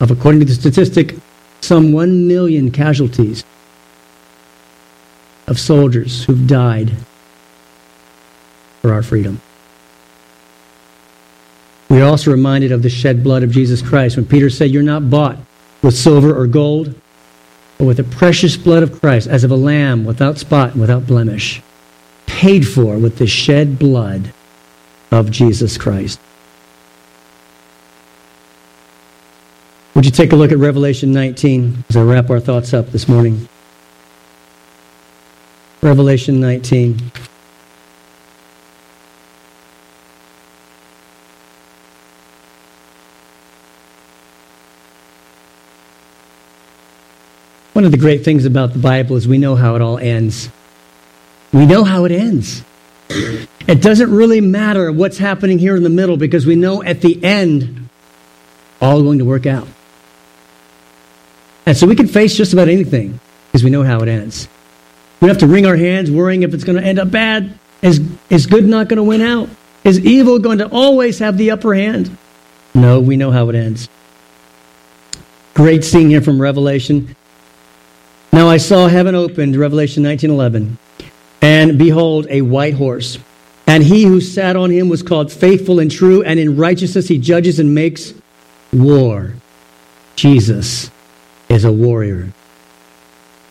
of, 0.00 0.10
according 0.10 0.40
to 0.40 0.46
the 0.46 0.54
statistic, 0.54 1.16
some 1.60 1.92
one 1.92 2.28
million 2.28 2.70
casualties 2.70 3.44
of 5.48 5.58
soldiers 5.58 6.24
who've 6.24 6.46
died 6.46 6.92
for 8.80 8.92
our 8.92 9.02
freedom. 9.02 9.40
We 11.88 12.00
are 12.00 12.08
also 12.08 12.30
reminded 12.30 12.70
of 12.70 12.82
the 12.82 12.90
shed 12.90 13.24
blood 13.24 13.42
of 13.42 13.50
Jesus 13.50 13.82
Christ 13.82 14.16
when 14.16 14.26
Peter 14.26 14.50
said, 14.50 14.70
You're 14.70 14.82
not 14.82 15.10
bought 15.10 15.38
with 15.82 15.96
silver 15.96 16.38
or 16.38 16.46
gold, 16.46 16.94
but 17.78 17.86
with 17.86 17.96
the 17.96 18.04
precious 18.04 18.56
blood 18.56 18.82
of 18.82 19.00
Christ, 19.00 19.26
as 19.26 19.42
of 19.42 19.50
a 19.50 19.56
lamb 19.56 20.04
without 20.04 20.38
spot 20.38 20.72
and 20.72 20.80
without 20.80 21.06
blemish, 21.06 21.62
paid 22.26 22.68
for 22.68 22.98
with 22.98 23.18
the 23.18 23.26
shed 23.26 23.78
blood 23.78 24.32
of 25.10 25.30
Jesus 25.30 25.78
Christ. 25.78 26.20
Would 29.98 30.04
you 30.04 30.12
take 30.12 30.30
a 30.30 30.36
look 30.36 30.52
at 30.52 30.58
Revelation 30.58 31.10
19 31.10 31.82
as 31.88 31.96
I 31.96 32.02
wrap 32.02 32.30
our 32.30 32.38
thoughts 32.38 32.72
up 32.72 32.92
this 32.92 33.08
morning? 33.08 33.48
Revelation 35.82 36.40
19. 36.40 37.10
One 47.72 47.84
of 47.84 47.90
the 47.90 47.96
great 47.96 48.24
things 48.24 48.44
about 48.44 48.74
the 48.74 48.78
Bible 48.78 49.16
is 49.16 49.26
we 49.26 49.38
know 49.38 49.56
how 49.56 49.74
it 49.74 49.82
all 49.82 49.98
ends. 49.98 50.48
We 51.52 51.66
know 51.66 51.82
how 51.82 52.04
it 52.04 52.12
ends. 52.12 52.62
It 53.08 53.82
doesn't 53.82 54.14
really 54.14 54.40
matter 54.40 54.92
what's 54.92 55.18
happening 55.18 55.58
here 55.58 55.74
in 55.74 55.82
the 55.82 55.90
middle 55.90 56.16
because 56.16 56.46
we 56.46 56.54
know 56.54 56.84
at 56.84 57.00
the 57.00 57.20
end, 57.24 57.88
all 58.80 59.02
going 59.02 59.18
to 59.18 59.24
work 59.24 59.44
out. 59.44 59.66
And 61.68 61.76
so 61.76 61.86
we 61.86 61.94
can 61.94 62.06
face 62.06 62.34
just 62.34 62.54
about 62.54 62.68
anything 62.68 63.20
because 63.48 63.62
we 63.62 63.68
know 63.68 63.82
how 63.82 64.00
it 64.00 64.08
ends. 64.08 64.48
We 65.20 65.26
don't 65.26 65.34
have 65.38 65.46
to 65.46 65.46
wring 65.46 65.66
our 65.66 65.76
hands 65.76 66.10
worrying 66.10 66.42
if 66.42 66.54
it's 66.54 66.64
going 66.64 66.80
to 66.80 66.82
end 66.82 66.98
up 66.98 67.10
bad. 67.10 67.58
Is, 67.82 68.00
is 68.30 68.46
good 68.46 68.64
not 68.64 68.88
going 68.88 68.96
to 68.96 69.02
win 69.02 69.20
out? 69.20 69.50
Is 69.84 70.00
evil 70.00 70.38
going 70.38 70.58
to 70.58 70.68
always 70.70 71.18
have 71.18 71.36
the 71.36 71.50
upper 71.50 71.74
hand? 71.74 72.16
No, 72.72 73.00
we 73.00 73.18
know 73.18 73.30
how 73.30 73.50
it 73.50 73.54
ends. 73.54 73.86
Great 75.52 75.84
scene 75.84 76.08
here 76.08 76.22
from 76.22 76.40
Revelation. 76.40 77.14
Now 78.32 78.48
I 78.48 78.56
saw 78.56 78.88
heaven 78.88 79.14
opened, 79.14 79.54
Revelation 79.54 80.02
19:11, 80.02 80.78
and 81.42 81.76
behold 81.78 82.28
a 82.30 82.40
white 82.40 82.74
horse, 82.74 83.18
and 83.66 83.84
he 83.84 84.04
who 84.04 84.22
sat 84.22 84.56
on 84.56 84.70
him 84.70 84.88
was 84.88 85.02
called 85.02 85.30
faithful 85.30 85.80
and 85.80 85.90
true, 85.90 86.22
and 86.22 86.40
in 86.40 86.56
righteousness 86.56 87.08
he 87.08 87.18
judges 87.18 87.60
and 87.60 87.74
makes 87.74 88.14
war. 88.72 89.34
Jesus 90.16 90.90
is 91.48 91.64
a 91.64 91.72
warrior. 91.72 92.32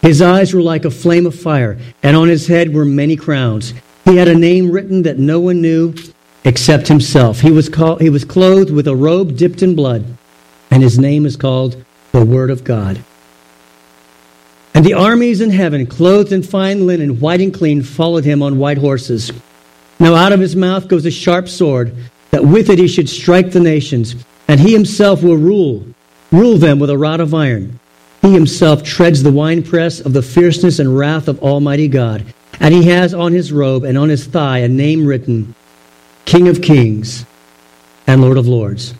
His 0.01 0.21
eyes 0.21 0.53
were 0.53 0.62
like 0.62 0.86
a 0.86 0.91
flame 0.91 1.25
of 1.25 1.39
fire, 1.39 1.77
and 2.03 2.15
on 2.15 2.27
his 2.27 2.47
head 2.47 2.73
were 2.73 2.86
many 2.86 3.15
crowns. 3.15 3.73
He 4.05 4.15
had 4.15 4.27
a 4.27 4.36
name 4.36 4.71
written 4.71 5.03
that 5.03 5.17
no 5.17 5.39
one 5.39 5.62
knew 5.62 5.93
except 6.45 6.88
himself. 6.88 7.41
He 7.41 7.51
was, 7.51 7.67
called, 7.67 8.01
he 8.01 8.10
was 8.10 8.23
clothed 8.23 8.71
with 8.71 8.88
a 8.88 8.95
robe 8.95 9.36
dipped 9.36 9.62
in 9.62 9.75
blood, 9.75 10.05
and 10.71 10.81
his 10.81 10.97
name 10.97 11.25
is 11.25 11.36
called 11.36 11.83
the 12.12 12.23
Word 12.23 12.49
of 12.49 12.63
God. 12.63 13.03
And 14.73 14.86
the 14.86 14.93
armies 14.93 15.41
in 15.41 15.49
heaven, 15.49 15.88
clothed 15.88 16.31
in 16.31 16.43
fine 16.43 16.86
linen, 16.86 17.19
white 17.19 17.41
and 17.41 17.53
clean, 17.53 17.81
followed 17.81 18.23
him 18.23 18.43
on 18.43 18.60
white 18.60 18.77
horses. 18.77 19.31
Now 19.99 20.13
out 20.13 20.31
of 20.31 20.39
his 20.39 20.55
mouth 20.55 20.88
goes 20.88 21.05
a 21.05 21.12
sharp 21.12 21.49
sword, 21.49 21.95
that 22.29 22.45
with 22.45 22.69
it 22.69 22.77
he 22.77 22.88
should 22.88 23.10
strike 23.10 23.51
the 23.51 23.60
nations, 23.60 24.15
and 24.47 24.60
he 24.60 24.73
himself 24.73 25.23
will 25.23 25.36
rule, 25.36 25.83
rule 26.31 26.57
them 26.57 26.79
with 26.79 26.91
a 26.91 26.97
rod 26.97 27.19
of 27.19 27.33
iron. 27.33 27.79
He 28.21 28.34
himself 28.34 28.84
treads 28.84 29.23
the 29.23 29.32
winepress 29.32 29.99
of 29.99 30.13
the 30.13 30.21
fierceness 30.21 30.80
and 30.80 30.97
wrath 30.97 31.27
of 31.27 31.41
Almighty 31.41 31.88
God. 31.88 32.25
And 32.60 32.73
he 32.73 32.88
has 32.89 33.13
on 33.13 33.34
his 33.34 33.51
robe 33.51 33.84
and 33.84 33.97
on 33.97 34.10
his 34.10 34.25
thigh 34.25 34.60
a 34.60 34.67
name 34.67 35.06
written, 35.06 35.53
King 36.25 36.47
of 36.47 36.62
Kings 36.62 37.25
and 38.08 38.21
Lord 38.21 38.38
of 38.38 38.47
Lords. 38.47 38.93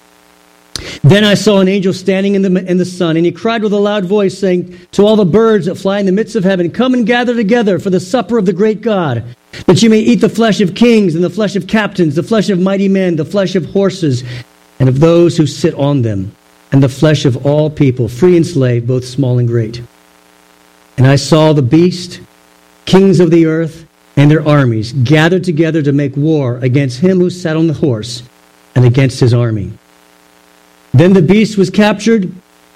Then 1.04 1.24
I 1.24 1.34
saw 1.34 1.60
an 1.60 1.68
angel 1.68 1.94
standing 1.94 2.36
in 2.36 2.42
the, 2.42 2.70
in 2.70 2.78
the 2.78 2.86
sun, 2.86 3.18
and 3.18 3.26
he 3.26 3.32
cried 3.32 3.64
with 3.64 3.74
a 3.74 3.78
loud 3.78 4.06
voice, 4.06 4.38
saying 4.38 4.78
to 4.92 5.06
all 5.06 5.16
the 5.16 5.26
birds 5.26 5.66
that 5.66 5.76
fly 5.76 6.00
in 6.00 6.06
the 6.06 6.12
midst 6.12 6.36
of 6.36 6.44
heaven, 6.44 6.70
Come 6.70 6.94
and 6.94 7.06
gather 7.06 7.36
together 7.36 7.80
for 7.80 7.90
the 7.90 8.00
supper 8.00 8.38
of 8.38 8.46
the 8.46 8.54
great 8.54 8.82
God, 8.82 9.24
that 9.66 9.82
you 9.82 9.90
may 9.90 10.00
eat 10.00 10.22
the 10.22 10.30
flesh 10.30 10.62
of 10.62 10.76
kings, 10.76 11.16
and 11.16 11.24
the 11.24 11.30
flesh 11.30 11.56
of 11.56 11.68
captains, 11.68 12.16
the 12.16 12.24
flesh 12.24 12.50
of 12.50 12.60
mighty 12.60 12.88
men, 12.88 13.16
the 13.16 13.26
flesh 13.26 13.56
of 13.56 13.66
horses, 13.66 14.24
and 14.80 14.88
of 14.88 15.00
those 15.00 15.36
who 15.36 15.48
sit 15.48 15.74
on 15.74 16.04
them, 16.04 16.36
and 16.72 16.84
the 16.84 16.90
flesh 16.90 17.26
of 17.26 17.46
all 17.46 17.70
people, 17.70 18.08
free 18.08 18.36
and 18.36 18.46
slave, 18.46 18.88
both 18.88 19.06
small 19.06 19.40
and 19.40 19.48
great. 19.48 19.82
And 20.98 21.08
I 21.08 21.16
saw 21.16 21.54
the 21.54 21.62
beast, 21.62 22.22
kings 22.86 23.20
of 23.20 23.32
the 23.32 23.46
earth, 23.46 23.88
and 24.16 24.32
their 24.32 24.46
armies 24.46 24.94
gathered 24.94 25.44
together 25.44 25.82
to 25.84 25.92
make 25.92 26.18
war 26.18 26.58
against 26.58 27.00
him 27.00 27.20
who 27.20 27.30
sat 27.30 27.56
on 27.56 27.68
the 27.68 27.74
horse 27.74 28.24
and 28.76 28.84
against 28.84 29.20
his 29.20 29.34
army. 29.34 29.72
Then 30.94 31.14
the 31.14 31.22
beast 31.22 31.58
was 31.58 31.70
captured, 31.70 32.32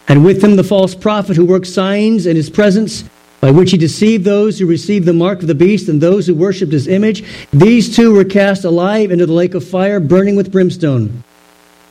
and 0.08 0.24
with 0.24 0.44
him 0.44 0.56
the 0.56 0.64
false 0.64 0.94
prophet 0.94 1.36
who 1.36 1.46
worked 1.46 1.68
signs 1.68 2.28
in 2.28 2.36
his 2.36 2.50
presence, 2.50 3.04
by 3.40 3.50
which 3.50 3.72
he 3.72 3.78
deceived 3.78 4.24
those 4.24 4.60
who 4.60 4.68
received 4.68 5.08
the 5.08 5.14
mark 5.14 5.42
of 5.42 5.48
the 5.48 5.56
beast 5.56 5.90
and 5.90 6.00
those 6.00 6.28
who 6.28 6.36
worshipped 6.36 6.72
his 6.72 6.88
image. 6.88 7.24
These 7.52 7.96
two 7.96 8.14
were 8.14 8.24
cast 8.24 8.64
alive 8.64 9.10
into 9.10 9.26
the 9.26 9.34
lake 9.34 9.56
of 9.56 9.68
fire, 9.68 10.00
burning 10.00 10.36
with 10.36 10.52
brimstone. 10.52 11.24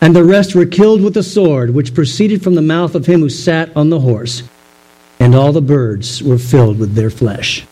And 0.00 0.16
the 0.16 0.24
rest 0.24 0.54
were 0.54 0.66
killed 0.66 1.02
with 1.02 1.14
the 1.14 1.22
sword 1.22 1.70
which 1.70 1.94
proceeded 1.94 2.42
from 2.42 2.54
the 2.54 2.62
mouth 2.62 2.94
of 2.94 3.06
him 3.06 3.20
who 3.20 3.28
sat 3.28 3.74
on 3.76 3.90
the 3.90 4.00
horse. 4.00 4.42
And 5.18 5.34
all 5.34 5.52
the 5.52 5.60
birds 5.60 6.22
were 6.22 6.38
filled 6.38 6.78
with 6.78 6.94
their 6.94 7.10
flesh. 7.10 7.66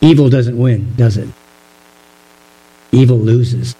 Evil 0.00 0.28
doesn't 0.28 0.58
win, 0.58 0.92
does 0.96 1.16
it? 1.16 1.28
Evil 2.90 3.18
loses. 3.18 3.76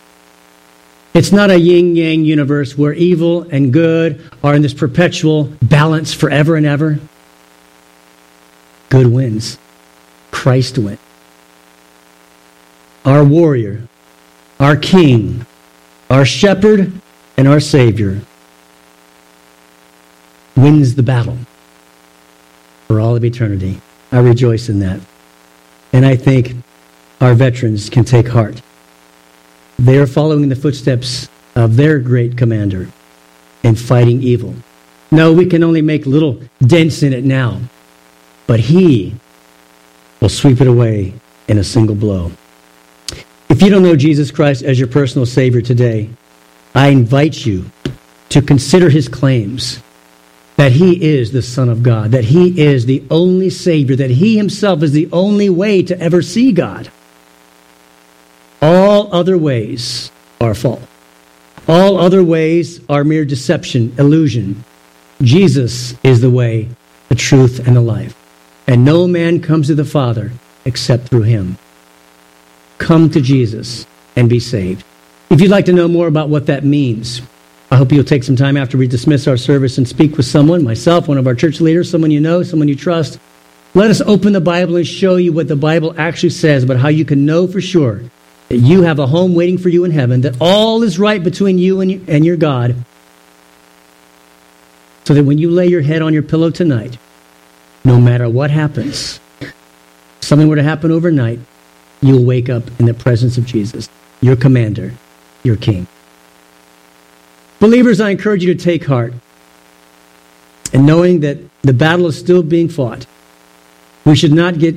It's 1.14 1.32
not 1.32 1.50
a 1.50 1.58
yin 1.58 1.96
yang 1.96 2.24
universe 2.24 2.76
where 2.76 2.92
evil 2.92 3.42
and 3.50 3.72
good 3.72 4.22
are 4.44 4.54
in 4.54 4.62
this 4.62 4.74
perpetual 4.74 5.44
balance 5.62 6.12
forever 6.12 6.56
and 6.56 6.66
ever. 6.66 6.98
Good 8.90 9.06
wins. 9.06 9.58
Christ 10.30 10.78
wins. 10.78 11.00
Our 13.04 13.24
warrior, 13.24 13.88
our 14.60 14.76
king, 14.76 15.46
our 16.10 16.24
shepherd, 16.24 16.92
and 17.36 17.48
our 17.48 17.60
savior 17.60 18.20
wins 20.56 20.94
the 20.94 21.02
battle 21.02 21.36
for 22.86 23.00
all 23.00 23.16
of 23.16 23.24
eternity. 23.24 23.80
I 24.12 24.20
rejoice 24.20 24.68
in 24.68 24.78
that. 24.80 25.00
And 25.92 26.06
I 26.06 26.16
think 26.16 26.54
our 27.20 27.34
veterans 27.34 27.90
can 27.90 28.04
take 28.04 28.28
heart. 28.28 28.62
They 29.78 29.98
are 29.98 30.06
following 30.06 30.48
the 30.48 30.56
footsteps 30.56 31.28
of 31.54 31.76
their 31.76 31.98
great 31.98 32.36
commander 32.36 32.88
in 33.62 33.74
fighting 33.74 34.22
evil. 34.22 34.54
No, 35.10 35.32
we 35.32 35.46
can 35.46 35.62
only 35.62 35.82
make 35.82 36.06
little 36.06 36.40
dents 36.60 37.02
in 37.02 37.12
it 37.12 37.24
now, 37.24 37.60
but 38.46 38.60
he 38.60 39.14
will 40.20 40.28
sweep 40.28 40.60
it 40.60 40.66
away 40.66 41.14
in 41.48 41.58
a 41.58 41.64
single 41.64 41.94
blow. 41.94 42.32
If 43.48 43.62
you 43.62 43.70
don't 43.70 43.82
know 43.82 43.96
Jesus 43.96 44.30
Christ 44.30 44.62
as 44.62 44.78
your 44.78 44.88
personal 44.88 45.26
Savior 45.26 45.60
today, 45.60 46.10
I 46.74 46.88
invite 46.88 47.46
you 47.46 47.70
to 48.30 48.42
consider 48.42 48.90
his 48.90 49.08
claims 49.08 49.80
that 50.56 50.72
he 50.72 51.02
is 51.02 51.32
the 51.32 51.42
Son 51.42 51.68
of 51.68 51.82
God, 51.82 52.10
that 52.10 52.24
he 52.24 52.60
is 52.60 52.86
the 52.86 53.04
only 53.10 53.50
Savior, 53.50 53.96
that 53.96 54.10
he 54.10 54.36
himself 54.36 54.82
is 54.82 54.92
the 54.92 55.08
only 55.12 55.48
way 55.48 55.82
to 55.82 55.98
ever 56.00 56.22
see 56.22 56.52
God. 56.52 56.90
All 58.60 59.14
other 59.14 59.38
ways 59.38 60.10
are 60.40 60.54
false. 60.54 60.82
All 61.68 61.98
other 61.98 62.22
ways 62.24 62.80
are 62.88 63.04
mere 63.04 63.24
deception, 63.24 63.94
illusion. 63.98 64.64
Jesus 65.20 65.94
is 66.02 66.20
the 66.20 66.30
way, 66.30 66.68
the 67.08 67.14
truth, 67.14 67.66
and 67.66 67.76
the 67.76 67.80
life. 67.80 68.16
And 68.66 68.84
no 68.84 69.06
man 69.06 69.40
comes 69.40 69.66
to 69.68 69.74
the 69.74 69.84
Father 69.84 70.32
except 70.64 71.08
through 71.08 71.22
him. 71.22 71.58
Come 72.78 73.10
to 73.10 73.20
Jesus 73.20 73.86
and 74.16 74.28
be 74.28 74.40
saved. 74.40 74.84
If 75.30 75.40
you'd 75.40 75.50
like 75.50 75.64
to 75.66 75.72
know 75.72 75.88
more 75.88 76.06
about 76.06 76.28
what 76.28 76.46
that 76.46 76.64
means, 76.64 77.20
I 77.70 77.76
hope 77.76 77.90
you'll 77.90 78.04
take 78.04 78.22
some 78.22 78.36
time 78.36 78.56
after 78.56 78.78
we 78.78 78.86
dismiss 78.86 79.26
our 79.26 79.36
service 79.36 79.76
and 79.76 79.88
speak 79.88 80.16
with 80.16 80.26
someone, 80.26 80.62
myself, 80.62 81.08
one 81.08 81.18
of 81.18 81.26
our 81.26 81.34
church 81.34 81.60
leaders, 81.60 81.90
someone 81.90 82.10
you 82.10 82.20
know, 82.20 82.42
someone 82.42 82.68
you 82.68 82.76
trust. 82.76 83.18
Let 83.74 83.90
us 83.90 84.00
open 84.00 84.32
the 84.32 84.40
Bible 84.40 84.76
and 84.76 84.86
show 84.86 85.16
you 85.16 85.32
what 85.32 85.48
the 85.48 85.56
Bible 85.56 85.94
actually 85.98 86.30
says 86.30 86.62
about 86.64 86.76
how 86.78 86.88
you 86.88 87.04
can 87.04 87.26
know 87.26 87.46
for 87.46 87.60
sure 87.60 88.02
that 88.48 88.58
you 88.58 88.82
have 88.82 88.98
a 88.98 89.06
home 89.06 89.34
waiting 89.34 89.58
for 89.58 89.68
you 89.68 89.84
in 89.84 89.90
heaven, 89.90 90.20
that 90.20 90.36
all 90.40 90.82
is 90.82 90.98
right 90.98 91.22
between 91.22 91.58
you 91.58 91.80
and, 91.80 92.24
your 92.24 92.36
God, 92.36 92.76
so 95.04 95.14
that 95.14 95.24
when 95.24 95.38
you 95.38 95.50
lay 95.50 95.66
your 95.66 95.82
head 95.82 96.02
on 96.02 96.14
your 96.14 96.22
pillow 96.22 96.50
tonight, 96.50 96.96
no 97.84 98.00
matter 98.00 98.28
what 98.28 98.50
happens, 98.50 99.18
something 100.20 100.48
were 100.48 100.56
to 100.56 100.62
happen 100.62 100.92
overnight, 100.92 101.40
you'll 102.00 102.24
wake 102.24 102.48
up 102.48 102.64
in 102.78 102.86
the 102.86 102.94
presence 102.94 103.38
of 103.38 103.46
Jesus, 103.46 103.88
your 104.20 104.36
commander, 104.36 104.94
your 105.42 105.56
king. 105.56 105.86
Believers, 107.58 108.00
I 108.00 108.10
encourage 108.10 108.44
you 108.44 108.54
to 108.54 108.62
take 108.62 108.84
heart. 108.84 109.14
And 110.72 110.84
knowing 110.84 111.20
that 111.20 111.38
the 111.62 111.72
battle 111.72 112.06
is 112.06 112.18
still 112.18 112.42
being 112.42 112.68
fought, 112.68 113.06
we 114.04 114.14
should 114.14 114.32
not 114.32 114.58
get 114.58 114.76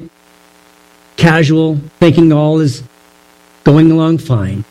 casual, 1.17 1.77
thinking 1.99 2.31
all 2.31 2.59
is 2.59 2.83
going 3.63 3.91
along 3.91 4.19
fine. 4.19 4.63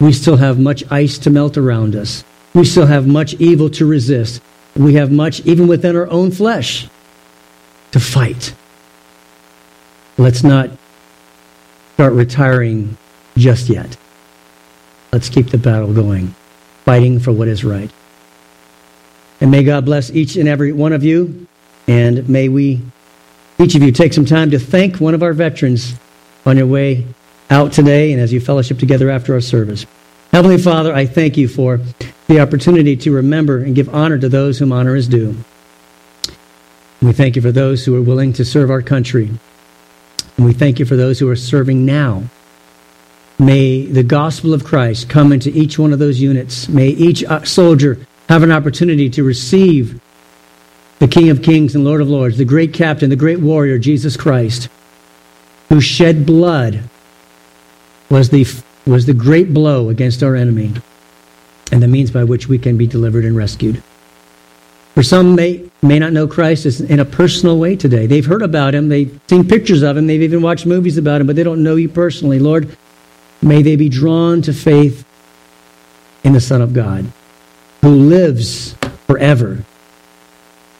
We 0.00 0.12
still 0.12 0.36
have 0.36 0.58
much 0.58 0.82
ice 0.90 1.18
to 1.18 1.30
melt 1.30 1.56
around 1.56 1.94
us. 1.94 2.24
We 2.54 2.64
still 2.64 2.86
have 2.86 3.06
much 3.06 3.34
evil 3.34 3.70
to 3.70 3.86
resist. 3.86 4.42
We 4.74 4.94
have 4.94 5.12
much, 5.12 5.40
even 5.40 5.68
within 5.68 5.96
our 5.96 6.08
own 6.10 6.30
flesh, 6.30 6.88
to 7.92 8.00
fight. 8.00 8.54
Let's 10.18 10.42
not 10.42 10.70
start 12.02 12.14
retiring 12.14 12.98
just 13.36 13.68
yet. 13.68 13.96
Let's 15.12 15.28
keep 15.28 15.50
the 15.50 15.56
battle 15.56 15.94
going. 15.94 16.34
fighting 16.84 17.20
for 17.20 17.30
what 17.30 17.46
is 17.46 17.62
right. 17.62 17.92
And 19.40 19.52
may 19.52 19.62
God 19.62 19.84
bless 19.84 20.10
each 20.10 20.34
and 20.34 20.48
every 20.48 20.72
one 20.72 20.92
of 20.92 21.04
you. 21.04 21.46
And 21.86 22.28
may 22.28 22.48
we, 22.48 22.80
each 23.60 23.76
of 23.76 23.84
you, 23.84 23.92
take 23.92 24.12
some 24.12 24.24
time 24.24 24.50
to 24.50 24.58
thank 24.58 24.96
one 24.96 25.14
of 25.14 25.22
our 25.22 25.32
veterans 25.32 25.94
on 26.44 26.56
your 26.56 26.66
way 26.66 27.06
out 27.50 27.70
today 27.70 28.10
and 28.10 28.20
as 28.20 28.32
you 28.32 28.40
fellowship 28.40 28.80
together 28.80 29.08
after 29.08 29.34
our 29.34 29.40
service. 29.40 29.86
Heavenly 30.32 30.58
Father, 30.58 30.92
I 30.92 31.06
thank 31.06 31.36
you 31.36 31.46
for 31.46 31.78
the 32.26 32.40
opportunity 32.40 32.96
to 32.96 33.12
remember 33.12 33.58
and 33.58 33.76
give 33.76 33.94
honor 33.94 34.18
to 34.18 34.28
those 34.28 34.58
whom 34.58 34.72
honor 34.72 34.96
is 34.96 35.06
due. 35.06 35.36
We 37.00 37.12
thank 37.12 37.36
you 37.36 37.42
for 37.42 37.52
those 37.52 37.84
who 37.84 37.94
are 37.94 38.02
willing 38.02 38.32
to 38.32 38.44
serve 38.44 38.72
our 38.72 38.82
country. 38.82 39.30
And 40.36 40.46
we 40.46 40.52
thank 40.52 40.78
you 40.78 40.84
for 40.84 40.96
those 40.96 41.18
who 41.18 41.28
are 41.28 41.36
serving 41.36 41.84
now. 41.84 42.24
May 43.38 43.86
the 43.86 44.02
gospel 44.02 44.54
of 44.54 44.64
Christ 44.64 45.08
come 45.08 45.32
into 45.32 45.50
each 45.50 45.78
one 45.78 45.92
of 45.92 45.98
those 45.98 46.20
units. 46.20 46.68
May 46.68 46.88
each 46.88 47.24
uh, 47.24 47.44
soldier 47.44 48.06
have 48.28 48.42
an 48.42 48.52
opportunity 48.52 49.10
to 49.10 49.24
receive 49.24 50.00
the 50.98 51.08
King 51.08 51.30
of 51.30 51.42
Kings 51.42 51.74
and 51.74 51.84
Lord 51.84 52.00
of 52.00 52.08
Lords, 52.08 52.38
the 52.38 52.44
great 52.44 52.72
captain, 52.72 53.10
the 53.10 53.16
great 53.16 53.40
warrior, 53.40 53.78
Jesus 53.78 54.16
Christ, 54.16 54.68
who 55.68 55.80
shed 55.80 56.24
blood, 56.24 56.88
was 58.08 58.30
the, 58.30 58.46
was 58.86 59.06
the 59.06 59.14
great 59.14 59.52
blow 59.52 59.88
against 59.88 60.22
our 60.22 60.36
enemy 60.36 60.72
and 61.72 61.82
the 61.82 61.88
means 61.88 62.10
by 62.10 62.22
which 62.22 62.46
we 62.46 62.58
can 62.58 62.76
be 62.76 62.86
delivered 62.86 63.24
and 63.24 63.36
rescued. 63.36 63.82
For 64.94 65.02
some 65.02 65.34
may, 65.34 65.70
may 65.80 65.98
not 65.98 66.12
know 66.12 66.26
Christ 66.26 66.80
in 66.80 67.00
a 67.00 67.04
personal 67.04 67.58
way 67.58 67.76
today. 67.76 68.06
They've 68.06 68.26
heard 68.26 68.42
about 68.42 68.74
him, 68.74 68.88
they've 68.88 69.18
seen 69.26 69.48
pictures 69.48 69.82
of 69.82 69.96
him, 69.96 70.06
they've 70.06 70.22
even 70.22 70.42
watched 70.42 70.66
movies 70.66 70.98
about 70.98 71.20
him, 71.20 71.26
but 71.26 71.36
they 71.36 71.42
don't 71.42 71.62
know 71.62 71.76
you 71.76 71.88
personally. 71.88 72.38
Lord, 72.38 72.76
may 73.40 73.62
they 73.62 73.76
be 73.76 73.88
drawn 73.88 74.42
to 74.42 74.52
faith 74.52 75.06
in 76.24 76.34
the 76.34 76.40
Son 76.40 76.60
of 76.60 76.74
God, 76.74 77.10
who 77.80 77.88
lives 77.88 78.74
forever 79.06 79.64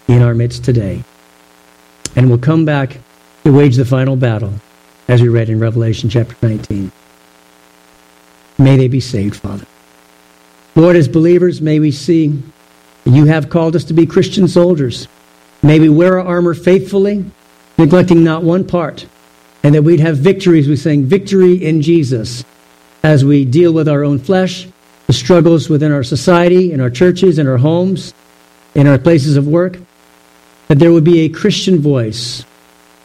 in 0.08 0.22
our 0.22 0.34
midst 0.34 0.64
today. 0.64 1.02
And 2.14 2.28
will 2.28 2.38
come 2.38 2.66
back 2.66 2.98
to 3.44 3.52
wage 3.52 3.76
the 3.76 3.86
final 3.86 4.16
battle, 4.16 4.52
as 5.08 5.22
we 5.22 5.28
read 5.28 5.48
in 5.48 5.58
Revelation 5.58 6.10
chapter 6.10 6.36
19. 6.42 6.92
May 8.58 8.76
they 8.76 8.88
be 8.88 9.00
saved, 9.00 9.36
Father. 9.36 9.66
Lord, 10.76 10.96
as 10.96 11.08
believers, 11.08 11.62
may 11.62 11.80
we 11.80 11.90
see 11.90 12.42
you 13.05 13.26
have 13.26 13.50
called 13.50 13.76
us 13.76 13.84
to 13.84 13.94
be 13.94 14.07
Christian 14.07 14.46
soldiers. 14.46 15.09
May 15.62 15.80
we 15.80 15.88
wear 15.88 16.18
our 16.18 16.26
armor 16.26 16.55
faithfully, 16.55 17.24
neglecting 17.78 18.22
not 18.22 18.42
one 18.42 18.66
part, 18.66 19.07
and 19.62 19.74
that 19.74 19.82
we'd 19.82 20.00
have 20.00 20.18
victories. 20.18 20.68
We 20.68 20.76
sing 20.76 21.05
victory 21.05 21.55
in 21.55 21.82
Jesus 21.82 22.44
as 23.03 23.24
we 23.24 23.44
deal 23.44 23.72
with 23.72 23.88
our 23.88 24.05
own 24.05 24.18
flesh, 24.18 24.68
the 25.07 25.12
struggles 25.12 25.68
within 25.68 25.92
our 25.92 26.05
society, 26.05 26.72
in 26.72 26.80
our 26.80 26.90
churches, 26.90 27.38
in 27.38 27.48
our 27.48 27.59
homes, 27.59 28.14
in 28.74 28.86
our 28.86 28.98
places 28.98 29.36
of 29.36 29.46
work, 29.46 29.78
that 30.68 30.78
there 30.78 30.92
would 30.92 31.05
be 31.05 31.20
a 31.20 31.28
Christian 31.28 31.80
voice 31.80 32.44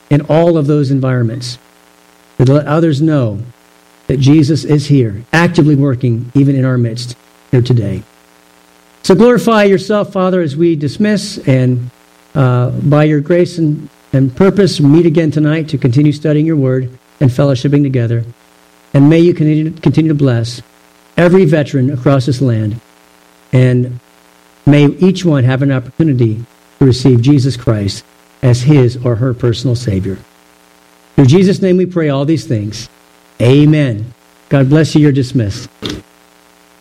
in 0.10 0.22
all 0.22 0.58
of 0.58 0.68
those 0.68 0.92
environments, 0.92 1.58
to 2.38 2.54
let 2.54 2.68
others 2.68 3.02
know 3.02 3.42
that 4.06 4.20
Jesus 4.20 4.64
is 4.64 4.88
here, 4.88 5.24
actively 5.34 5.76
working 5.76 6.32
even 6.34 6.56
in 6.56 6.64
our 6.64 6.78
midst 6.78 7.18
here 7.52 7.62
today. 7.62 8.04
So 9.08 9.16
glorify 9.16 9.64
yourself, 9.64 10.12
Father, 10.12 10.42
as 10.42 10.58
we 10.58 10.76
dismiss 10.76 11.38
and 11.48 11.92
uh, 12.36 12.72
by 12.72 13.06
your 13.06 13.22
grace 13.22 13.58
and, 13.58 13.88
and 14.12 14.36
purpose 14.36 14.82
meet 14.82 15.06
again 15.06 15.32
tonight 15.32 15.70
to 15.70 15.78
continue 15.78 16.12
studying 16.12 16.46
your 16.46 16.58
word 16.58 16.90
and 17.22 17.30
fellowshipping 17.30 17.84
together. 17.84 18.26
And 18.94 19.10
may 19.10 19.20
you 19.20 19.34
continue, 19.34 19.72
continue 19.72 20.10
to 20.10 20.14
bless 20.14 20.62
every 21.16 21.46
veteran 21.46 21.90
across 21.90 22.26
this 22.26 22.42
land. 22.42 22.82
And 23.54 24.02
may 24.66 24.88
each 24.88 25.24
one 25.24 25.46
have 25.46 25.62
an 25.62 25.72
opportunity 25.72 26.46
to 26.80 26.86
receive 26.86 27.22
Jesus 27.22 27.56
Christ 27.56 28.04
as 28.42 28.64
his 28.64 28.98
or 29.06 29.16
her 29.16 29.34
personal 29.34 29.78
Savior. 29.78 30.18
Through 31.16 31.28
Jesus' 31.28 31.62
name 31.62 31.78
we 31.78 31.86
pray 31.86 32.10
all 32.10 32.26
these 32.26 32.46
things. 32.46 32.90
Amen. 33.42 34.14
God 34.50 34.68
bless 34.68 34.96
you. 34.96 35.02
You're 35.02 35.14
dismissed. 35.14 35.70